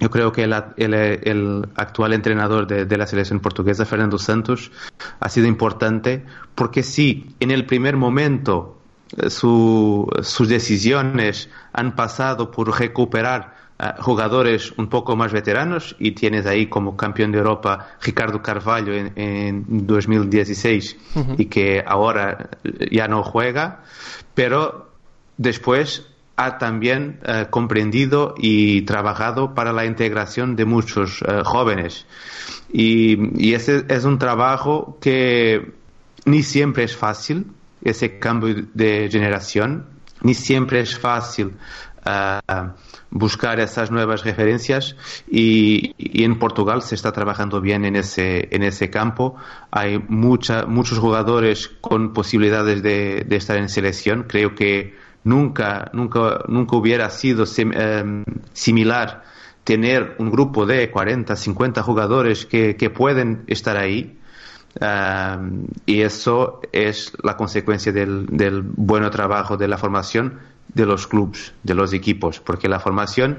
yo 0.00 0.10
creo 0.10 0.32
que 0.32 0.42
el, 0.42 0.52
el, 0.76 1.68
actual 1.76 2.12
entrenador 2.12 2.66
de, 2.66 2.84
de, 2.84 2.98
la 2.98 3.06
selección 3.06 3.38
portuguesa, 3.38 3.84
Fernando 3.84 4.18
Santos, 4.18 4.72
ha 5.20 5.28
sido 5.28 5.46
importante 5.46 6.24
porque 6.56 6.82
si 6.82 7.36
en 7.38 7.52
el 7.52 7.64
primer 7.66 7.96
momento 7.96 8.76
eh, 9.16 9.30
su, 9.30 10.08
sus 10.22 10.48
decisiones 10.48 11.48
han 11.72 11.94
pasado 11.94 12.50
por 12.50 12.78
recuperar 12.78 13.53
jugadores 13.98 14.72
un 14.76 14.88
poco 14.88 15.16
más 15.16 15.32
veteranos 15.32 15.96
y 15.98 16.12
tienes 16.12 16.46
ahí 16.46 16.68
como 16.68 16.96
campeón 16.96 17.32
de 17.32 17.38
Europa 17.38 17.88
Ricardo 18.00 18.40
Carvalho 18.40 18.94
en, 18.94 19.64
2016 19.86 20.96
y 21.38 21.46
que 21.46 21.82
ahora 21.84 22.50
ya 22.90 23.08
no 23.08 23.22
juega, 23.22 23.82
pero 24.34 24.92
después 25.36 26.06
ha 26.36 26.58
también 26.58 27.20
eh, 27.24 27.46
comprendido 27.50 28.34
y 28.38 28.82
trabajado 28.82 29.54
para 29.54 29.72
la 29.72 29.84
integración 29.84 30.56
de 30.56 30.64
muchos 30.64 31.22
eh, 31.22 31.42
jóvenes. 31.44 32.06
Y, 32.72 33.16
y, 33.40 33.54
ese 33.54 33.84
es 33.88 34.04
un 34.04 34.18
trabajo 34.18 34.98
que 35.00 35.72
ni 36.24 36.42
siempre 36.42 36.84
es 36.84 36.96
fácil, 36.96 37.46
ese 37.82 38.18
cambio 38.18 38.66
de 38.74 39.08
generación, 39.10 39.86
ni 40.22 40.34
siempre 40.34 40.80
es 40.80 40.98
fácil. 40.98 41.52
Eh, 42.06 42.40
buscar 43.10 43.60
esas 43.60 43.90
nuevas 43.90 44.24
referencias 44.24 44.96
y, 45.30 45.94
en 45.98 46.38
Portugal 46.38 46.82
se 46.82 46.96
está 46.96 47.12
trabajando 47.12 47.60
bien 47.60 47.84
en 47.84 47.96
ese, 47.96 48.48
en 48.50 48.62
ese 48.62 48.90
campo. 48.90 49.36
Hay 49.70 49.98
mucha, 50.08 50.66
muchos 50.66 50.98
jugadores 50.98 51.68
con 51.80 52.12
posibilidades 52.12 52.82
de, 52.82 53.26
estar 53.30 53.56
en 53.56 53.68
selección. 53.68 54.24
Creo 54.24 54.54
que 54.54 54.96
nunca, 55.22 55.90
nunca, 55.92 56.40
nunca 56.48 56.76
hubiera 56.76 57.08
sido 57.10 57.44
em, 57.56 58.24
similar 58.52 59.22
tener 59.62 60.16
un 60.18 60.30
grupo 60.30 60.66
de 60.66 60.90
40, 60.90 61.36
50 61.36 61.82
jugadores 61.82 62.44
que, 62.44 62.76
que 62.76 62.90
pueden 62.90 63.44
estar 63.46 63.76
ahí. 63.76 64.18
Em, 64.80 65.66
y 65.86 66.00
eso 66.00 66.60
es 66.72 67.12
la 67.22 67.36
consecuencia 67.36 67.92
del, 67.92 68.26
del 68.26 68.62
buen 68.62 69.08
trabajo 69.10 69.56
de 69.56 69.68
la 69.68 69.78
formación 69.78 70.40
de 70.72 70.86
los 70.86 71.06
clubes, 71.06 71.54
de 71.62 71.74
los 71.74 71.92
equipos, 71.92 72.40
porque 72.40 72.68
la 72.68 72.80
formación 72.80 73.38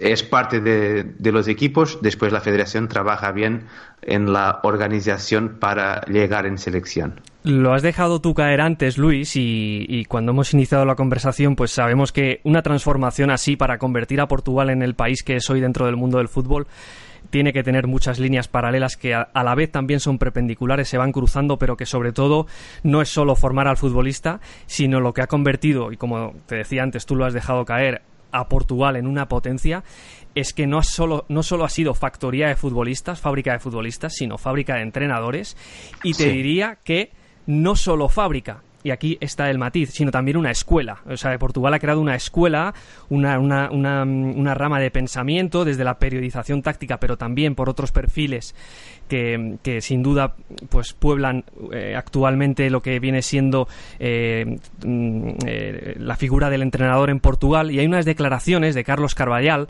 es 0.00 0.22
parte 0.22 0.60
de, 0.60 1.32
los 1.32 1.48
equipos, 1.48 1.98
después 2.02 2.32
la 2.32 2.40
federación 2.40 2.88
trabaja 2.88 3.32
bien 3.32 3.64
en 4.02 4.32
la 4.32 4.60
organización 4.62 5.56
para 5.60 6.02
llegar 6.02 6.46
en 6.46 6.58
selección. 6.58 7.20
Lo 7.44 7.72
has 7.72 7.82
dejado 7.82 8.20
tú 8.20 8.34
caer 8.34 8.60
antes, 8.60 8.98
Luis, 8.98 9.36
y, 9.36 9.84
y, 9.88 10.04
cuando 10.04 10.32
hemos 10.32 10.52
iniciado 10.54 10.84
la 10.84 10.94
conversación, 10.94 11.56
pues 11.56 11.72
sabemos 11.72 12.12
que 12.12 12.40
una 12.44 12.62
transformación 12.62 13.30
así 13.30 13.56
para 13.56 13.78
convertir 13.78 14.20
a 14.20 14.28
Portugal 14.28 14.70
en 14.70 14.82
el 14.82 14.94
país 14.94 15.22
que 15.22 15.36
es 15.36 15.50
hoy 15.50 15.60
dentro 15.60 15.86
del 15.86 15.96
mundo 15.96 16.18
del 16.18 16.28
fútbol 16.28 16.66
tiene 17.32 17.54
que 17.54 17.62
tener 17.62 17.86
muchas 17.86 18.18
líneas 18.18 18.46
paralelas 18.46 18.98
que 18.98 19.14
a, 19.14 19.28
la 19.34 19.54
vez 19.54 19.72
también 19.72 20.00
son 20.00 20.18
perpendiculares, 20.18 20.86
se 20.86 20.98
van 20.98 21.12
cruzando, 21.12 21.58
pero 21.58 21.78
que 21.78 21.86
sobre 21.86 22.12
todo 22.12 22.46
no 22.82 23.00
es 23.00 23.08
solo 23.08 23.34
formar 23.34 23.68
al 23.68 23.78
futbolista, 23.78 24.40
sino 24.66 25.00
lo 25.00 25.14
que 25.14 25.22
ha 25.22 25.26
convertido, 25.26 25.92
y 25.92 25.96
como 25.96 26.34
te 26.46 26.56
decía 26.56 26.82
antes, 26.82 27.06
tú 27.06 27.16
lo 27.16 27.24
has 27.24 27.32
dejado 27.32 27.64
caer, 27.64 28.02
a 28.34 28.48
Portugal 28.48 28.96
en 28.96 29.06
una 29.06 29.28
potencia 29.28 29.84
es 30.34 30.54
que 30.54 30.66
no 30.66 30.82
solo, 30.82 31.26
no 31.28 31.42
solo 31.42 31.64
ha 31.64 31.68
sido 31.68 31.92
factoría 31.94 32.48
de 32.48 32.56
futbolistas, 32.56 33.20
fábrica 33.20 33.52
de 33.52 33.58
futbolistas, 33.58 34.14
sino 34.14 34.38
fábrica 34.38 34.76
de 34.76 34.82
entrenadores. 34.82 35.58
Y 36.02 36.14
te 36.14 36.30
diría 36.30 36.78
que 36.82 37.10
no 37.46 37.76
solo 37.76 38.08
fábrica, 38.08 38.62
y 38.82 38.90
aquí 38.90 39.18
está 39.20 39.50
el 39.50 39.58
matiz, 39.58 39.90
sino 39.90 40.10
también 40.10 40.36
una 40.36 40.50
escuela. 40.50 41.02
O 41.06 41.16
sea, 41.16 41.38
Portugal 41.38 41.74
ha 41.74 41.78
creado 41.78 42.00
una 42.00 42.14
escuela, 42.14 42.74
una, 43.08 43.38
una, 43.38 43.70
una, 43.70 44.02
una, 44.02 44.54
rama 44.54 44.80
de 44.80 44.90
pensamiento 44.90 45.64
desde 45.64 45.84
la 45.84 45.98
periodización 45.98 46.62
táctica, 46.62 46.98
pero 46.98 47.16
también 47.16 47.54
por 47.54 47.68
otros 47.68 47.92
perfiles 47.92 48.54
que, 49.08 49.56
que 49.62 49.80
sin 49.80 50.02
duda 50.02 50.34
pues 50.68 50.92
pueblan 50.92 51.44
eh, 51.72 51.94
actualmente 51.96 52.70
lo 52.70 52.82
que 52.82 52.98
viene 52.98 53.22
siendo 53.22 53.68
eh, 53.98 54.58
mm, 54.84 55.28
eh, 55.46 55.71
la 56.02 56.16
figura 56.16 56.50
del 56.50 56.62
entrenador 56.62 57.10
en 57.10 57.20
Portugal. 57.20 57.70
Y 57.70 57.78
hay 57.78 57.86
unas 57.86 58.04
declaraciones 58.04 58.74
de 58.74 58.84
Carlos 58.84 59.14
Carvallal 59.14 59.68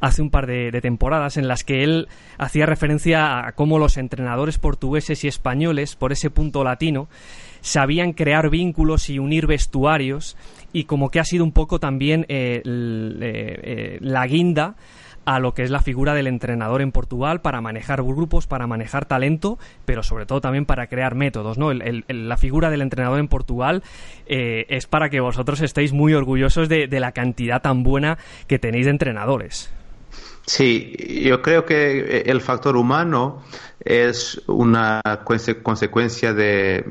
hace 0.00 0.22
un 0.22 0.30
par 0.30 0.46
de, 0.46 0.70
de 0.70 0.80
temporadas 0.80 1.36
en 1.36 1.48
las 1.48 1.64
que 1.64 1.84
él 1.84 2.08
hacía 2.38 2.66
referencia 2.66 3.46
a 3.46 3.52
cómo 3.52 3.78
los 3.78 3.96
entrenadores 3.96 4.58
portugueses 4.58 5.24
y 5.24 5.28
españoles, 5.28 5.96
por 5.96 6.12
ese 6.12 6.30
punto 6.30 6.64
latino, 6.64 7.08
sabían 7.62 8.12
crear 8.12 8.50
vínculos 8.50 9.08
y 9.08 9.18
unir 9.18 9.46
vestuarios 9.46 10.36
y 10.72 10.84
como 10.84 11.10
que 11.10 11.20
ha 11.20 11.24
sido 11.24 11.44
un 11.44 11.52
poco 11.52 11.78
también 11.78 12.26
eh, 12.28 12.60
eh, 12.64 13.60
eh, 13.62 13.98
la 14.00 14.26
guinda 14.26 14.74
a 15.24 15.38
lo 15.38 15.54
que 15.54 15.62
es 15.62 15.70
la 15.70 15.80
figura 15.80 16.14
del 16.14 16.26
entrenador 16.26 16.82
en 16.82 16.92
Portugal 16.92 17.40
para 17.40 17.60
manejar 17.60 18.02
grupos, 18.02 18.46
para 18.46 18.66
manejar 18.66 19.04
talento, 19.04 19.58
pero 19.84 20.02
sobre 20.02 20.26
todo 20.26 20.40
también 20.40 20.66
para 20.66 20.86
crear 20.86 21.14
métodos. 21.14 21.58
¿no? 21.58 21.72
la 21.72 22.36
figura 22.36 22.70
del 22.70 22.82
entrenador 22.82 23.18
en 23.18 23.28
Portugal 23.28 23.82
es 24.26 24.86
para 24.86 25.10
que 25.10 25.20
vosotros 25.20 25.60
estéis 25.60 25.92
muy 25.92 26.14
orgullosos 26.14 26.68
de, 26.68 26.88
la 26.88 27.12
cantidad 27.12 27.62
tan 27.62 27.82
buena 27.82 28.18
que 28.46 28.58
tenéis 28.58 28.86
de 28.86 28.90
entrenadores. 28.90 29.70
Sí, 30.46 30.96
yo 31.24 31.40
creo 31.40 31.64
que 31.64 32.22
el 32.26 32.40
factor 32.40 32.76
humano 32.76 33.42
es 33.84 34.40
una 34.46 35.00
consecuencia 35.62 36.32
de, 36.32 36.84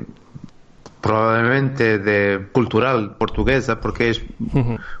probablemente 1.02 1.98
de 1.98 2.46
cultural 2.52 3.16
portuguesa, 3.16 3.80
porque 3.80 4.10
es 4.10 4.22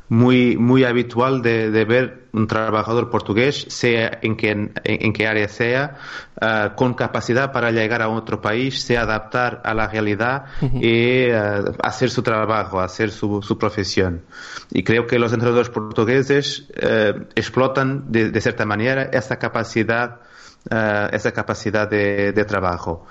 muy, 0.08 0.56
muy 0.56 0.84
habitual 0.84 1.42
de, 1.42 1.84
ver 1.84 2.26
un 2.32 2.48
trabajador 2.48 3.08
portugués, 3.08 3.66
sea 3.68 4.18
en 4.20 4.36
qué, 4.36 4.72
en, 4.84 5.12
qué 5.12 5.26
área 5.28 5.48
sea, 5.48 5.98
ah, 6.40 6.72
con 6.74 6.94
capacidad 6.94 7.52
para 7.52 7.70
llegar 7.70 8.02
a 8.02 8.08
otro 8.08 8.40
país, 8.40 8.82
se 8.82 8.98
adaptar 8.98 9.62
a 9.64 9.74
la 9.74 9.86
realidad 9.86 10.46
y 10.60 11.30
ah, 11.30 11.62
hacer 11.82 12.10
su 12.10 12.22
trabajo, 12.22 12.80
hacer 12.80 13.12
su, 13.12 13.40
su, 13.40 13.56
profesión. 13.56 14.22
Y 14.72 14.82
creo 14.82 15.06
que 15.06 15.20
los 15.20 15.32
entrenadores 15.32 15.70
portugueses 15.70 16.68
eh, 16.74 17.14
explotan 17.36 18.10
de, 18.10 18.30
de, 18.30 18.40
cierta 18.40 18.66
manera 18.66 19.04
esa 19.04 19.38
capacidad 19.38 20.20
eh, 20.70 21.08
esa 21.12 21.32
capacidad 21.32 21.88
de, 21.88 22.44
trabajo. 22.44 23.06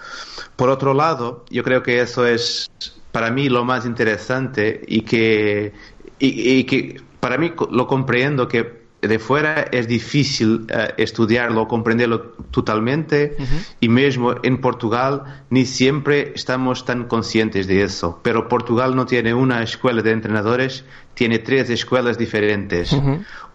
Por 0.55 0.69
otro 0.69 0.93
lado, 0.93 1.45
yo 1.49 1.63
creo 1.63 1.83
que 1.83 2.01
eso 2.01 2.25
es 2.25 2.71
para 3.11 3.29
mí 3.29 3.49
lo 3.49 3.65
más 3.65 3.85
interesante 3.85 4.81
y 4.87 5.01
que, 5.01 5.73
y, 6.19 6.63
que 6.63 7.01
para 7.19 7.37
mí 7.37 7.51
lo 7.71 7.87
comprendo 7.87 8.47
que 8.47 8.81
de 9.01 9.19
fuera 9.19 9.63
es 9.71 9.87
difícil 9.87 10.67
uh, 10.69 10.93
estudiarlo, 10.95 11.67
comprenderlo 11.67 12.33
totalmente 12.51 13.35
y 13.79 13.89
mismo 13.89 14.35
en 14.43 14.61
Portugal 14.61 15.43
ni 15.49 15.65
siempre 15.65 16.33
estamos 16.35 16.85
tan 16.85 17.05
conscientes 17.05 17.67
de 17.67 17.83
eso. 17.83 18.19
Pero 18.21 18.47
Portugal 18.47 18.95
no 18.95 19.05
tiene 19.05 19.33
una 19.33 19.63
escuela 19.63 20.01
de 20.01 20.11
entrenadores, 20.11 20.85
tiene 21.15 21.39
tres 21.39 21.69
escuelas 21.69 22.17
diferentes. 22.17 22.95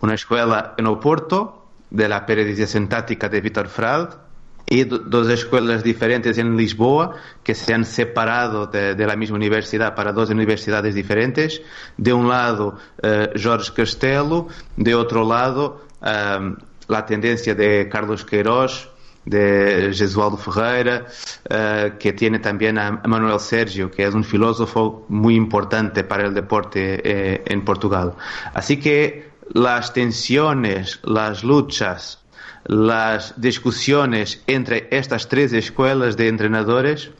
Una 0.00 0.14
escuela 0.14 0.74
en 0.76 0.86
Oporto, 0.86 1.55
de 1.90 2.08
la 2.08 2.26
periodización 2.26 2.88
táctica 2.88 3.28
de 3.28 3.40
Víctor 3.40 3.68
Frald 3.68 4.26
y 4.68 4.84
dos 4.84 5.28
escuelas 5.28 5.84
diferentes 5.84 6.38
en 6.38 6.56
Lisboa 6.56 7.14
que 7.44 7.54
se 7.54 7.72
han 7.72 7.84
separado 7.84 8.66
de, 8.66 9.06
la 9.06 9.14
misma 9.14 9.36
universidad 9.36 9.94
para 9.94 10.12
dos 10.12 10.30
universidades 10.30 10.94
diferentes. 10.94 11.62
De 11.96 12.12
un 12.12 12.28
lado, 12.28 12.76
uh, 13.02 13.38
Jorge 13.40 13.72
Castelo, 13.72 14.48
de 14.76 14.94
otro 14.94 15.26
lado, 15.26 15.86
um, 16.00 16.56
la 16.88 17.06
tendencia 17.06 17.54
de 17.54 17.88
Carlos 17.88 18.24
Queiroz, 18.24 18.90
de 19.24 19.92
Jesualdo 19.92 20.36
Ferreira, 20.36 21.06
uh, 21.50 21.96
que 21.98 22.12
tiene 22.12 22.40
también 22.40 22.78
a 22.78 23.02
Manuel 23.06 23.38
Sergio, 23.38 23.90
que 23.90 24.04
es 24.04 24.14
un 24.14 24.24
filósofo 24.24 25.04
muy 25.08 25.36
importante 25.36 26.02
para 26.02 26.26
el 26.26 26.34
deporte 26.34 27.00
eh, 27.04 27.42
en 27.44 27.64
Portugal. 27.64 28.14
Así 28.54 28.78
que 28.78 29.35
las 29.52 29.92
tensiones, 29.92 31.00
las 31.04 31.44
luchas, 31.44 32.20
las 32.64 33.40
discusiones 33.40 34.42
entre 34.46 34.88
estas 34.90 35.28
tres 35.28 35.52
escuelas 35.52 36.16
de 36.16 36.28
entrenadores 36.28 37.10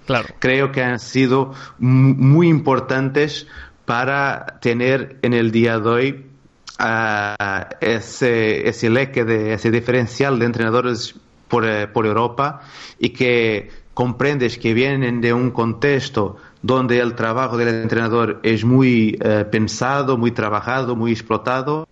creo 0.41 0.73
que 0.73 0.83
han 0.83 0.99
sido 0.99 1.55
muy 1.79 2.49
importantes 2.49 3.47
para 3.85 4.59
tener 4.61 5.19
en 5.23 5.35
el 5.35 5.53
día 5.53 5.79
de 5.79 5.89
hoy 5.89 6.27
ah, 6.81 7.69
ese, 7.81 8.69
ese 8.69 8.91
leque, 8.91 9.25
de, 9.25 9.55
ese 9.55 9.71
diferencial 9.71 10.41
de 10.41 10.47
entrenadores 10.47 11.15
por, 11.47 11.65
eh, 11.65 11.87
por 11.87 12.07
Europa 12.07 12.63
y 12.99 13.11
que 13.11 13.71
comprendes 13.97 14.59
que 14.59 14.75
vienen 14.75 15.23
de 15.23 15.33
un 15.33 15.51
contexto 15.51 16.37
donde 16.61 16.99
el 16.99 17.15
trabajo 17.15 17.57
del 17.57 17.69
entrenador 17.69 18.41
es 18.43 18.63
muy 18.63 19.17
eh, 19.23 19.47
pensado, 19.51 20.19
muy 20.19 20.33
trabajado, 20.33 20.95
muy 20.97 21.13
explotado, 21.13 21.89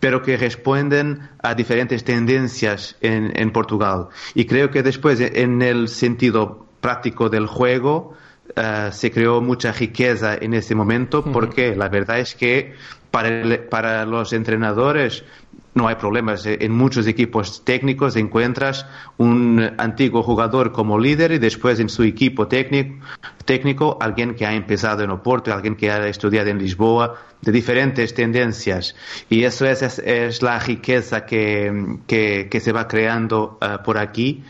pero 0.00 0.22
que 0.22 0.36
responden 0.36 1.20
a 1.40 1.54
diferentes 1.54 2.02
tendencias 2.02 2.96
en, 3.00 3.52
Portugal. 3.52 4.08
Y 4.34 4.46
creo 4.46 4.72
que 4.72 4.82
después, 4.82 5.20
en 5.20 5.62
el 5.62 5.86
sentido 5.86 6.66
práctico 6.80 7.28
del 7.28 7.46
juego, 7.46 8.14
eh, 8.56 8.88
se 8.90 9.12
creó 9.12 9.40
mucha 9.40 9.70
riqueza 9.70 10.34
en 10.34 10.52
ese 10.52 10.74
momento, 10.74 11.22
porque 11.22 11.76
la 11.76 11.88
verdad 11.88 12.18
es 12.18 12.34
que 12.34 12.74
para, 13.12 13.68
para 13.70 14.04
los 14.04 14.32
entrenadores 14.32 15.22
no 15.74 15.88
hay 15.88 15.94
problemas. 15.96 16.44
En 16.46 16.72
muchos 16.72 17.06
equipos 17.06 17.64
técnicos 17.64 18.16
encuentras 18.16 18.86
un 19.18 19.72
antiguo 19.78 20.22
jugador 20.22 20.72
como 20.72 20.98
líder 20.98 21.32
y 21.32 21.38
después 21.38 21.78
en 21.80 21.88
su 21.88 22.02
equipo 22.02 22.48
técnico, 22.48 23.04
técnico 23.44 23.98
alguien 24.00 24.34
que 24.34 24.46
ha 24.46 24.52
empezado 24.52 25.02
en 25.02 25.10
Oporto, 25.10 25.52
alguien 25.52 25.76
que 25.76 25.90
ha 25.90 26.06
estudiado 26.08 26.50
en 26.50 26.58
Lisboa, 26.58 27.14
de 27.40 27.52
diferentes 27.52 28.14
tendencias. 28.14 28.94
Y 29.28 29.44
eso 29.44 29.66
es, 29.66 29.82
es, 29.98 30.42
la 30.42 30.58
riqueza 30.58 31.24
que, 31.24 32.48
se 32.60 32.72
va 32.72 32.88
creando 32.88 33.58
uh, 33.60 33.82
por 33.82 33.98
aquí 33.98 34.42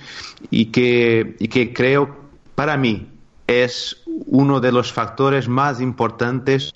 y 0.50 0.66
que 0.66 1.72
creo, 1.74 2.16
para 2.54 2.76
mí, 2.76 3.09
es 3.46 4.02
uno 4.26 4.61
de 4.61 4.70
los 4.70 4.92
factores 4.92 5.48
más 5.48 5.80
importantes 5.80 6.70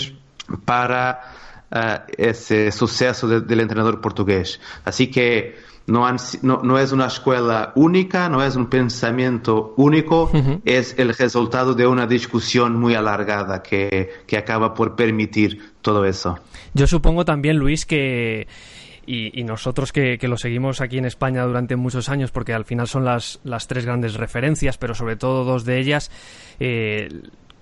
para 0.65 1.34
uh, 1.75 2.01
ese 2.17 2.71
suceso 2.73 3.27
de, 3.29 3.41
del 3.41 3.61
entrenador 3.61 4.01
portugués. 4.01 4.61
Así 4.85 5.09
que 5.09 5.57
no, 5.87 6.07
han, 6.07 6.17
no, 6.43 6.63
no, 6.63 6.79
es 6.79 6.93
una 6.93 7.07
escuela 7.07 7.73
única, 7.75 8.29
no 8.29 8.43
es 8.43 8.57
un 8.57 8.67
pensamiento 8.67 9.75
único, 9.77 10.31
uh 10.33 10.37
-huh. 10.37 10.61
es 10.65 10.95
el 10.99 11.15
resultado 11.15 11.75
de 11.75 11.87
una 11.87 12.07
discusión 12.07 12.79
muy 12.81 12.95
alargada 12.95 13.63
que, 13.63 14.11
que 14.27 14.37
acaba 14.39 14.73
por 14.73 14.97
permitir 14.97 15.75
todo 15.83 16.05
eso. 16.05 16.39
Yo 16.73 16.87
supongo 16.87 17.25
también, 17.25 17.59
Luis, 17.59 17.85
que... 17.87 18.47
Y, 19.07 19.39
y, 19.39 19.45
nosotros 19.45 19.93
que, 19.93 20.17
que, 20.17 20.29
lo 20.29 20.39
seguimos 20.39 20.81
aquí 20.81 20.97
en 20.97 21.05
España 21.05 21.45
durante 21.45 21.77
muchos 21.77 22.09
años, 22.09 22.31
porque 22.31 22.55
al 22.55 22.65
final 22.65 22.89
son 22.89 23.05
las, 23.05 23.39
las 23.45 23.67
tres 23.67 23.85
grandes 23.85 24.15
referencias, 24.15 24.79
pero 24.79 24.95
sobre 24.95 25.17
todo 25.17 25.45
dos 25.45 25.67
de 25.67 25.79
ellas, 25.79 26.11
eh, 26.59 27.11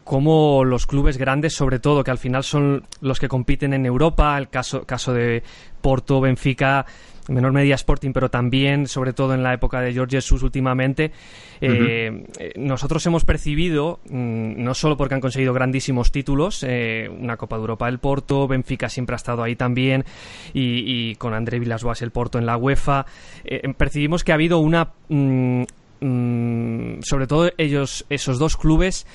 como 0.05 0.65
los 0.65 0.87
clubes 0.87 1.17
grandes, 1.19 1.55
sobre 1.55 1.79
todo, 1.79 2.05
que 2.05 2.11
al 2.11 2.19
final 2.19 2.45
son 2.45 2.85
los 3.01 3.21
que 3.21 3.29
compiten 3.29 3.73
en 3.73 3.87
Europa, 3.87 4.37
el 4.39 4.49
caso, 4.49 4.85
caso 4.85 5.13
de 5.13 5.43
Porto, 5.81 6.21
Benfica, 6.21 6.87
en 7.29 7.37
menor 7.37 7.53
medida 7.53 7.77
Sporting, 7.77 8.11
pero 8.13 8.31
también, 8.31 8.89
sobre 8.89 9.13
todo 9.13 9.33
en 9.35 9.45
la 9.45 9.55
época 9.55 9.81
de 9.81 9.93
George 9.93 10.17
Jesus 10.17 10.43
últimamente, 10.43 11.13
eh, 11.61 12.11
uh 12.11 12.15
-huh. 12.15 12.57
nosotros 12.57 13.07
hemos 13.07 13.25
percibido, 13.25 14.01
mmm, 14.09 14.55
no 14.63 14.75
solo 14.75 14.97
porque 14.97 15.15
han 15.15 15.21
conseguido 15.21 15.53
grandísimos 15.53 16.11
títulos, 16.11 16.65
eh, 16.67 17.09
una 17.09 17.37
Copa 17.37 17.57
de 17.57 17.61
Europa 17.61 17.87
del 17.87 18.01
Porto, 18.01 18.49
Benfica 18.49 18.89
siempre 18.89 19.15
ha 19.15 19.17
estado 19.17 19.45
ahí 19.45 19.55
también, 19.55 20.05
y, 20.53 21.11
y 21.11 21.15
con 21.15 21.33
André 21.33 21.61
Villas-Boas 21.61 22.03
el 22.03 22.11
Porto 22.11 22.39
en 22.39 22.47
la 22.47 22.57
UEFA, 22.57 23.07
eh, 23.45 23.73
percibimos 23.77 24.25
que 24.25 24.33
ha 24.33 24.35
habido 24.35 24.59
una... 24.59 24.91
Mmm, 25.09 25.63
sobre 27.03 27.29
todo 27.29 27.53
ellos, 27.59 28.05
esos 28.11 28.41
dos 28.41 28.57
clubes, 28.57 29.07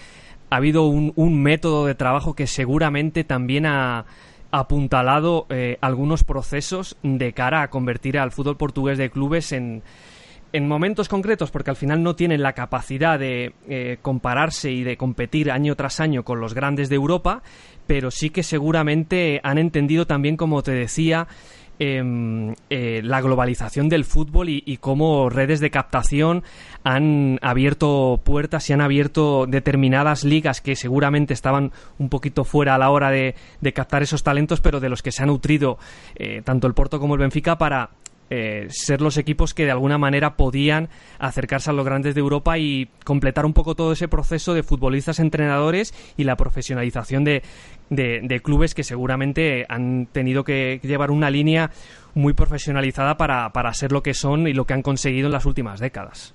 ha 0.50 0.56
habido 0.56 0.86
un, 0.86 1.14
un 1.16 1.42
método 1.42 1.86
de 1.86 1.96
trabajo 1.96 2.36
que 2.36 2.48
seguramente 2.48 3.24
también 3.24 3.66
ha 3.66 4.06
apuntalado 4.52 5.46
eh, 5.50 5.78
algunos 5.82 6.24
procesos 6.24 6.98
de 7.04 7.34
cara 7.34 7.62
a 7.62 7.70
convertir 7.70 8.18
al 8.18 8.32
fútbol 8.32 8.58
portugués 8.58 8.98
de 8.98 9.10
clubes 9.10 9.52
en, 9.52 9.84
en 10.54 10.68
momentos 10.68 11.10
concretos, 11.10 11.52
porque 11.52 11.70
al 11.70 11.76
final 11.76 12.02
no 12.02 12.16
tienen 12.16 12.42
la 12.42 12.54
capacidad 12.54 13.20
de 13.20 13.54
eh, 13.68 13.98
compararse 14.02 14.72
y 14.72 14.84
de 14.84 14.98
competir 14.98 15.52
año 15.52 15.76
tras 15.76 16.00
año 16.00 16.24
con 16.24 16.40
los 16.40 16.54
grandes 16.54 16.90
de 16.90 16.96
Europa, 16.96 17.44
pero 17.86 18.12
sí 18.12 18.30
que 18.30 18.44
seguramente 18.44 19.42
han 19.44 19.58
entendido 19.58 20.08
también, 20.08 20.38
como 20.38 20.64
te 20.64 20.72
decía, 20.72 21.28
em, 21.80 22.54
eh, 22.70 23.02
la 23.04 23.22
globalización 23.22 23.90
del 23.90 24.06
fútbol 24.06 24.50
y, 24.50 24.78
cómo 24.78 25.30
redes 25.30 25.60
de 25.60 25.72
captación 25.72 26.44
han 26.84 27.40
abierto 27.42 28.22
puertas 28.24 28.70
y 28.70 28.74
han 28.74 28.82
abierto 28.82 29.46
determinadas 29.48 30.24
ligas 30.24 30.62
que 30.62 30.76
seguramente 30.76 31.34
estaban 31.34 31.72
un 31.98 32.10
poquito 32.10 32.44
fuera 32.44 32.76
a 32.76 32.78
la 32.78 32.90
hora 32.90 33.10
de, 33.12 33.36
captar 33.74 34.02
esos 34.02 34.24
talentos, 34.24 34.62
pero 34.62 34.80
de 34.80 34.90
los 34.90 35.02
que 35.02 35.12
se 35.12 35.24
han 35.24 35.28
nutrido 35.28 35.78
eh, 36.16 36.42
tanto 36.44 36.68
el 36.68 36.74
Porto 36.74 37.00
como 37.00 37.16
el 37.16 37.20
Benfica 37.20 37.58
para 37.58 37.90
eh, 38.30 38.68
ser 38.70 39.02
los 39.02 39.18
equipos 39.18 39.54
que 39.54 39.66
de 39.66 39.72
alguna 39.72 39.98
manera 39.98 40.36
podían 40.36 40.90
acercarse 41.18 41.70
a 41.70 41.74
los 41.74 41.86
grandes 41.86 42.14
de 42.14 42.20
Europa 42.20 42.58
y 42.58 42.90
completar 43.06 43.46
un 43.46 43.54
poco 43.54 43.76
todo 43.76 43.94
ese 43.94 44.08
proceso 44.08 44.54
de 44.54 44.64
futbolistas, 44.64 45.20
entrenadores 45.20 45.94
y 46.18 46.26
la 46.26 46.36
profesionalización 46.36 47.24
de, 47.24 47.42
de, 47.90 48.40
clubes 48.42 48.76
que 48.76 48.84
seguramente 48.84 49.66
han 49.70 50.08
tenido 50.12 50.44
que 50.44 50.80
llevar 50.84 51.12
una 51.12 51.30
línea 51.30 51.72
muy 52.16 52.34
profesionalizada 52.34 53.18
para, 53.18 53.54
para 53.54 53.74
ser 53.74 53.92
lo 53.92 54.04
que 54.04 54.14
son 54.14 54.48
y 54.48 54.54
lo 54.54 54.66
que 54.66 54.74
han 54.74 54.82
conseguido 54.82 55.28
en 55.28 55.34
las 55.34 55.46
últimas 55.46 55.80
décadas. 55.80 56.34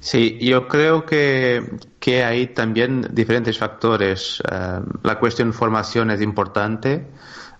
Sí, 0.00 0.38
yo 0.40 0.68
creo 0.68 1.04
que, 1.04 1.62
que 1.98 2.24
hay 2.24 2.48
también 2.48 3.08
diferentes 3.12 3.58
factores. 3.58 4.42
Eh, 4.50 4.80
la 5.02 5.18
cuestión 5.18 5.52
formación 5.52 6.10
es 6.10 6.20
importante. 6.20 7.06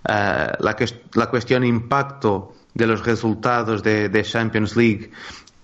Eh, 0.08 0.52
la, 0.58 0.76
la 1.14 1.30
cuestión 1.30 1.64
impacto 1.64 2.52
de 2.76 2.86
los 2.86 3.04
resultados 3.04 3.82
de, 3.82 4.22
Champions 4.22 4.76
League 4.76 5.10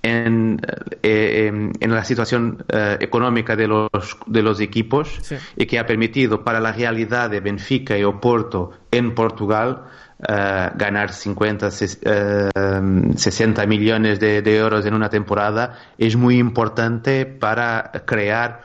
en, 0.03 0.61
eh, 1.03 1.71
en, 1.79 1.95
la 1.95 2.05
situación 2.05 2.65
eh, 2.69 2.97
económica 3.01 3.55
de 3.55 3.69
los, 3.69 4.17
de 4.27 4.43
los 4.43 4.61
equipos 4.61 5.21
y 5.57 5.67
que 5.67 5.79
ha 5.79 5.87
permitido 5.87 6.43
para 6.43 6.59
la 6.59 6.73
realidad 6.73 7.31
de 7.31 7.41
Benfica 7.41 7.97
y 7.97 8.03
Oporto 8.03 8.73
en 8.91 9.15
Portugal 9.15 9.85
eh, 10.29 10.71
ganar 10.77 11.13
50, 11.13 11.71
60 11.73 13.67
millones 13.67 14.21
de, 14.21 14.57
euros 14.57 14.87
en 14.87 14.95
una 14.95 15.09
temporada 15.11 15.75
es 15.99 16.15
muy 16.15 16.39
importante 16.39 17.27
para 17.27 17.91
crear 18.05 18.63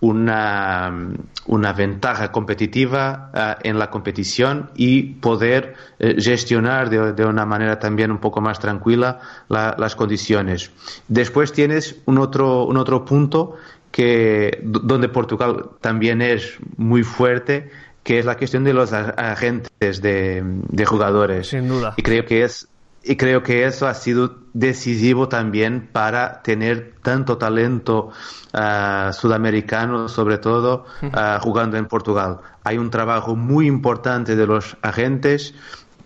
una, 0.00 1.08
una 1.46 1.72
ventaja 1.72 2.30
competitiva 2.30 3.30
eh, 3.32 3.54
en 3.70 3.78
la 3.78 3.88
competición 3.88 4.70
y 4.74 5.14
poder 5.14 5.76
eh, 5.98 6.16
gestionar 6.18 6.90
de, 6.90 7.14
de, 7.14 7.24
una 7.24 7.46
manera 7.46 7.78
también 7.78 8.10
un 8.10 8.18
poco 8.18 8.42
más 8.42 8.58
tranquila 8.58 9.20
las 9.48 9.96
condiciones. 9.96 10.72
Después 11.08 11.52
tienes 11.52 12.02
un 12.04 12.18
otro, 12.18 12.66
un 12.66 12.76
otro 12.76 13.06
punto 13.06 13.56
que 13.90 14.60
donde 14.62 15.08
Portugal 15.08 15.70
también 15.80 16.20
es 16.20 16.58
muy 16.76 17.02
fuerte 17.02 17.70
que 18.08 18.18
es 18.18 18.24
la 18.24 18.38
cuestión 18.38 18.64
de 18.64 18.72
los 18.72 18.90
agentes 18.94 20.00
de, 20.00 20.86
jugadores. 20.86 21.48
Sin 21.48 21.68
duda. 21.68 21.92
Y 21.98 22.02
creo 22.02 22.24
que 22.24 22.42
es 22.42 22.66
y 23.02 23.16
creo 23.16 23.42
que 23.42 23.66
eso 23.66 23.86
ha 23.86 23.92
sido 23.92 24.38
decisivo 24.54 25.28
también 25.28 25.90
para 25.92 26.40
tener 26.40 26.94
tanto 27.02 27.36
talento 27.36 28.10
ah, 28.54 29.10
sudamericano, 29.12 30.08
sobre 30.08 30.38
todo 30.38 30.86
ah, 31.12 31.38
jugando 31.42 31.76
en 31.76 31.84
Portugal. 31.84 32.38
Hay 32.64 32.78
un 32.78 32.88
trabajo 32.88 33.36
muy 33.36 33.66
importante 33.66 34.36
de 34.36 34.46
los 34.46 34.78
agentes 34.80 35.54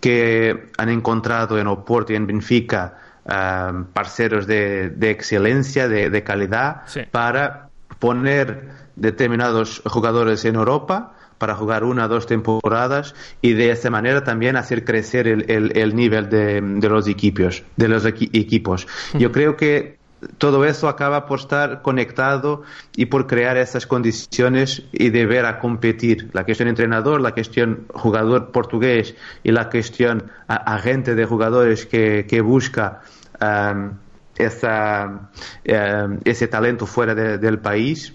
que 0.01 0.71
han 0.77 0.89
encontrado 0.89 1.57
en 1.57 1.67
Oporto 1.67 2.11
y 2.11 2.17
en 2.17 2.27
Benfica 2.27 2.97
uh, 3.23 3.85
parceros 3.93 4.45
de, 4.45 4.93
excelencia, 4.99 5.87
de, 5.87 6.09
de 6.09 6.23
calidad, 6.23 6.81
para 7.11 7.69
poner 7.99 8.71
determinados 8.97 9.81
jugadores 9.85 10.43
en 10.43 10.55
Europa 10.55 11.12
para 11.43 11.55
jugar 11.55 11.83
una 11.83 12.05
o 12.05 12.07
dos 12.07 12.25
temporadas 12.25 13.15
y 13.41 13.51
de 13.51 13.71
esta 13.71 13.89
manera 13.89 14.23
también 14.23 14.55
hacer 14.55 14.85
crecer 14.85 15.27
el, 15.27 15.43
el, 15.51 15.93
nivel 15.93 16.29
de, 16.29 16.61
de, 16.61 16.87
los 16.87 17.05
equipos. 17.05 17.63
De 17.75 17.89
los 17.89 18.05
equipos. 18.05 18.87
Yo 19.19 19.29
creo 19.33 19.57
que 19.57 19.97
todo 20.37 20.63
eso 20.63 20.87
acaba 20.87 21.25
por 21.25 21.39
estar 21.39 21.81
conectado 21.81 22.63
y 22.95 23.07
por 23.07 23.27
crear 23.27 23.57
esas 23.57 23.85
condiciones 23.85 24.83
y 24.93 25.09
de 25.09 25.25
ver 25.25 25.45
a 25.45 25.59
competir. 25.59 26.29
La 26.31 26.45
cuestión 26.45 26.69
entrenador, 26.69 27.19
la 27.19 27.33
cuestión 27.33 27.87
jugador 27.93 28.53
portugués 28.53 29.13
y 29.43 29.51
la 29.51 29.69
cuestión 29.69 30.31
agente 30.47 31.13
de 31.13 31.25
jugadores 31.25 31.85
que, 31.85 32.25
que 32.25 32.39
busca 32.39 33.01
um, 33.41 33.97
esa, 34.37 35.29
um, 35.67 36.19
ese 36.23 36.47
talento 36.47 36.85
fuera 36.85 37.13
del 37.13 37.59
país 37.59 38.13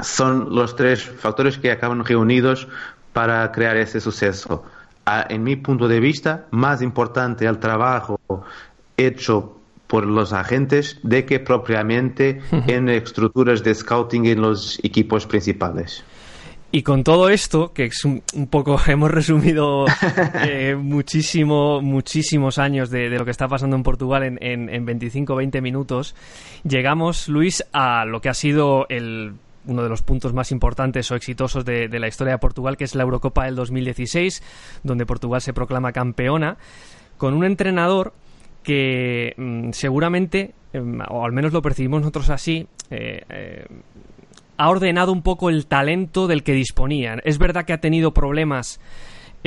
son 0.00 0.54
los 0.54 0.76
tres 0.76 1.02
factores 1.02 1.58
que 1.58 1.70
acaban 1.70 2.04
reunidos 2.04 2.68
para 3.12 3.50
crear 3.52 3.76
ese 3.76 4.00
suceso. 4.00 4.64
en 5.28 5.42
mi 5.42 5.56
punto 5.56 5.88
de 5.88 6.00
vista, 6.00 6.46
más 6.50 6.82
importante 6.82 7.46
el 7.46 7.58
trabajo 7.58 8.18
hecho 8.96 9.56
por 9.86 10.04
los 10.04 10.32
agentes 10.32 10.98
de 11.02 11.24
que 11.24 11.38
propiamente 11.40 12.40
en 12.66 12.88
estructuras 12.88 13.62
de 13.62 13.74
scouting 13.74 14.26
en 14.26 14.40
los 14.40 14.78
equipos 14.82 15.26
principales. 15.26 16.04
Y 16.72 16.82
con 16.82 17.04
todo 17.04 17.28
esto, 17.28 17.72
que 17.72 17.84
es 17.84 18.04
un, 18.04 18.22
poco, 18.50 18.78
hemos 18.86 19.10
resumido 19.10 19.86
eh, 20.42 20.74
muchísimo, 20.78 21.80
muchísimos 21.80 22.58
años 22.58 22.90
de, 22.90 23.08
lo 23.08 23.24
que 23.24 23.30
está 23.30 23.48
pasando 23.48 23.76
en 23.76 23.82
Portugal 23.82 24.24
en, 24.24 24.38
en, 24.42 24.68
en 24.68 24.86
25-20 24.86 25.62
minutos, 25.62 26.14
llegamos, 26.64 27.28
Luis, 27.28 27.64
a 27.72 28.04
lo 28.04 28.20
que 28.20 28.28
ha 28.28 28.34
sido 28.34 28.86
el 28.88 29.34
uno 29.66 29.82
de 29.82 29.88
los 29.88 30.02
puntos 30.02 30.32
más 30.32 30.52
importantes 30.52 31.10
o 31.10 31.14
exitosos 31.14 31.64
de, 31.64 31.88
la 31.88 32.08
historia 32.08 32.34
de 32.34 32.38
Portugal, 32.38 32.76
que 32.76 32.84
es 32.84 32.94
la 32.94 33.02
Eurocopa 33.02 33.44
del 33.44 33.56
2016, 33.56 34.42
donde 34.82 35.06
Portugal 35.06 35.40
se 35.40 35.52
proclama 35.52 35.92
campeona, 35.92 36.56
con 37.16 37.34
un 37.34 37.44
entrenador 37.44 38.12
que 38.62 39.34
mm, 39.36 39.70
seguramente, 39.72 40.54
em, 40.72 41.00
o 41.08 41.24
al 41.24 41.32
menos 41.32 41.52
lo 41.52 41.62
percibimos 41.62 42.00
nosotros 42.00 42.30
así, 42.30 42.66
eh, 42.90 43.22
eh, 43.28 43.66
ha 44.56 44.70
ordenado 44.70 45.12
un 45.12 45.22
poco 45.22 45.50
el 45.50 45.66
talento 45.66 46.26
del 46.26 46.42
que 46.42 46.52
disponían. 46.52 47.20
Es 47.24 47.38
verdad 47.38 47.64
que 47.64 47.72
ha 47.72 47.80
tenido 47.80 48.12
problemas 48.12 48.80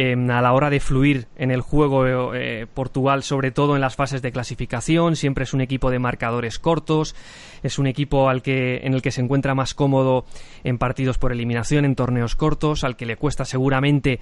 Em, 0.01 0.31
a 0.31 0.41
la 0.41 0.53
hora 0.53 0.69
de 0.69 0.79
fluir 0.79 1.27
en 1.35 1.51
el 1.51 1.59
juego 1.59 2.33
eh, 2.33 2.67
Portugal, 2.73 3.21
sobre 3.21 3.51
todo 3.51 3.75
en 3.75 3.81
las 3.81 3.97
fases 3.97 4.21
de 4.21 4.31
clasificación, 4.31 5.17
siempre 5.17 5.43
es 5.43 5.53
un 5.53 5.59
equipo 5.59 5.91
de 5.91 5.99
marcadores 5.99 6.57
cortos, 6.57 7.17
es 7.63 7.77
un 7.79 7.85
equipo 7.85 8.29
al 8.29 8.41
que, 8.41 8.77
en 8.77 8.93
el 8.93 9.01
que 9.01 9.11
se 9.11 9.19
encuentra 9.19 9.55
más 9.55 9.73
cómodo 9.73 10.23
en 10.63 10.77
partidos 10.77 11.17
por 11.17 11.33
eliminación, 11.33 11.83
en 11.83 11.95
torneos 11.95 12.37
cortos, 12.37 12.85
al 12.85 12.95
que 12.95 13.05
le 13.05 13.17
cuesta 13.17 13.43
seguramente 13.43 14.21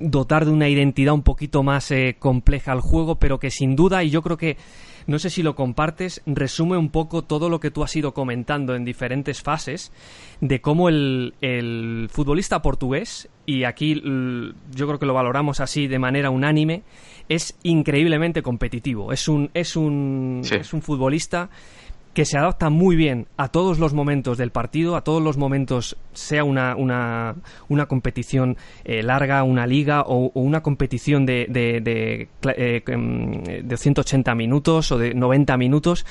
dotar 0.00 0.44
de 0.44 0.50
una 0.50 0.68
identidad 0.68 1.14
un 1.14 1.22
poquito 1.22 1.62
más 1.62 1.92
eh, 1.92 2.16
compleja 2.18 2.72
al 2.72 2.80
juego, 2.80 3.20
pero 3.20 3.38
que 3.38 3.52
sin 3.52 3.76
duda, 3.76 4.02
y 4.02 4.10
yo 4.10 4.22
creo 4.22 4.36
que 4.36 4.56
no 5.06 5.18
sé 5.18 5.30
si 5.30 5.42
lo 5.42 5.54
compartes, 5.54 6.22
resume 6.26 6.76
un 6.76 6.90
poco 6.90 7.22
todo 7.22 7.48
lo 7.48 7.60
que 7.60 7.70
tú 7.70 7.82
has 7.82 7.94
ido 7.96 8.14
comentando 8.14 8.74
en 8.74 8.84
diferentes 8.84 9.42
fases 9.42 9.92
de 10.40 10.60
cómo 10.60 10.88
el, 10.88 11.34
el 11.40 12.08
futbolista 12.10 12.62
portugués, 12.62 13.28
y 13.46 13.64
aquí 13.64 13.94
yo 13.94 14.86
creo 14.86 14.98
que 14.98 15.06
lo 15.06 15.14
valoramos 15.14 15.60
así 15.60 15.86
de 15.86 15.98
manera 15.98 16.30
unánime, 16.30 16.82
es 17.28 17.56
increíblemente 17.62 18.42
competitivo. 18.42 19.12
Es 19.12 19.28
un, 19.28 19.50
es 19.54 19.76
un, 19.76 20.42
es 20.50 20.72
un 20.72 20.82
futbolista 20.82 21.50
que 22.14 22.24
se 22.26 22.36
adapta 22.36 22.68
muy 22.68 22.94
bien 22.94 23.26
a 23.36 23.48
todos 23.48 23.78
los 23.78 23.94
momentos 23.94 24.36
del 24.36 24.50
partido, 24.50 24.96
a 24.96 25.02
todos 25.02 25.22
los 25.22 25.38
momentos, 25.38 25.96
sea 26.12 26.44
una, 26.44 26.76
una, 26.76 27.36
una 27.68 27.86
competición 27.86 28.56
eh, 28.84 29.02
larga, 29.02 29.42
una 29.44 29.66
liga 29.66 30.02
o, 30.02 30.30
una 30.34 30.62
competición 30.62 31.24
de, 31.24 31.46
de, 31.48 31.80
de, 31.80 32.28
eh, 32.56 32.82
em, 32.86 33.42
de 33.42 33.76
180 33.76 34.34
minutos 34.34 34.92
o 34.92 34.98
de 34.98 35.14
90 35.14 35.56
minutos, 35.56 36.04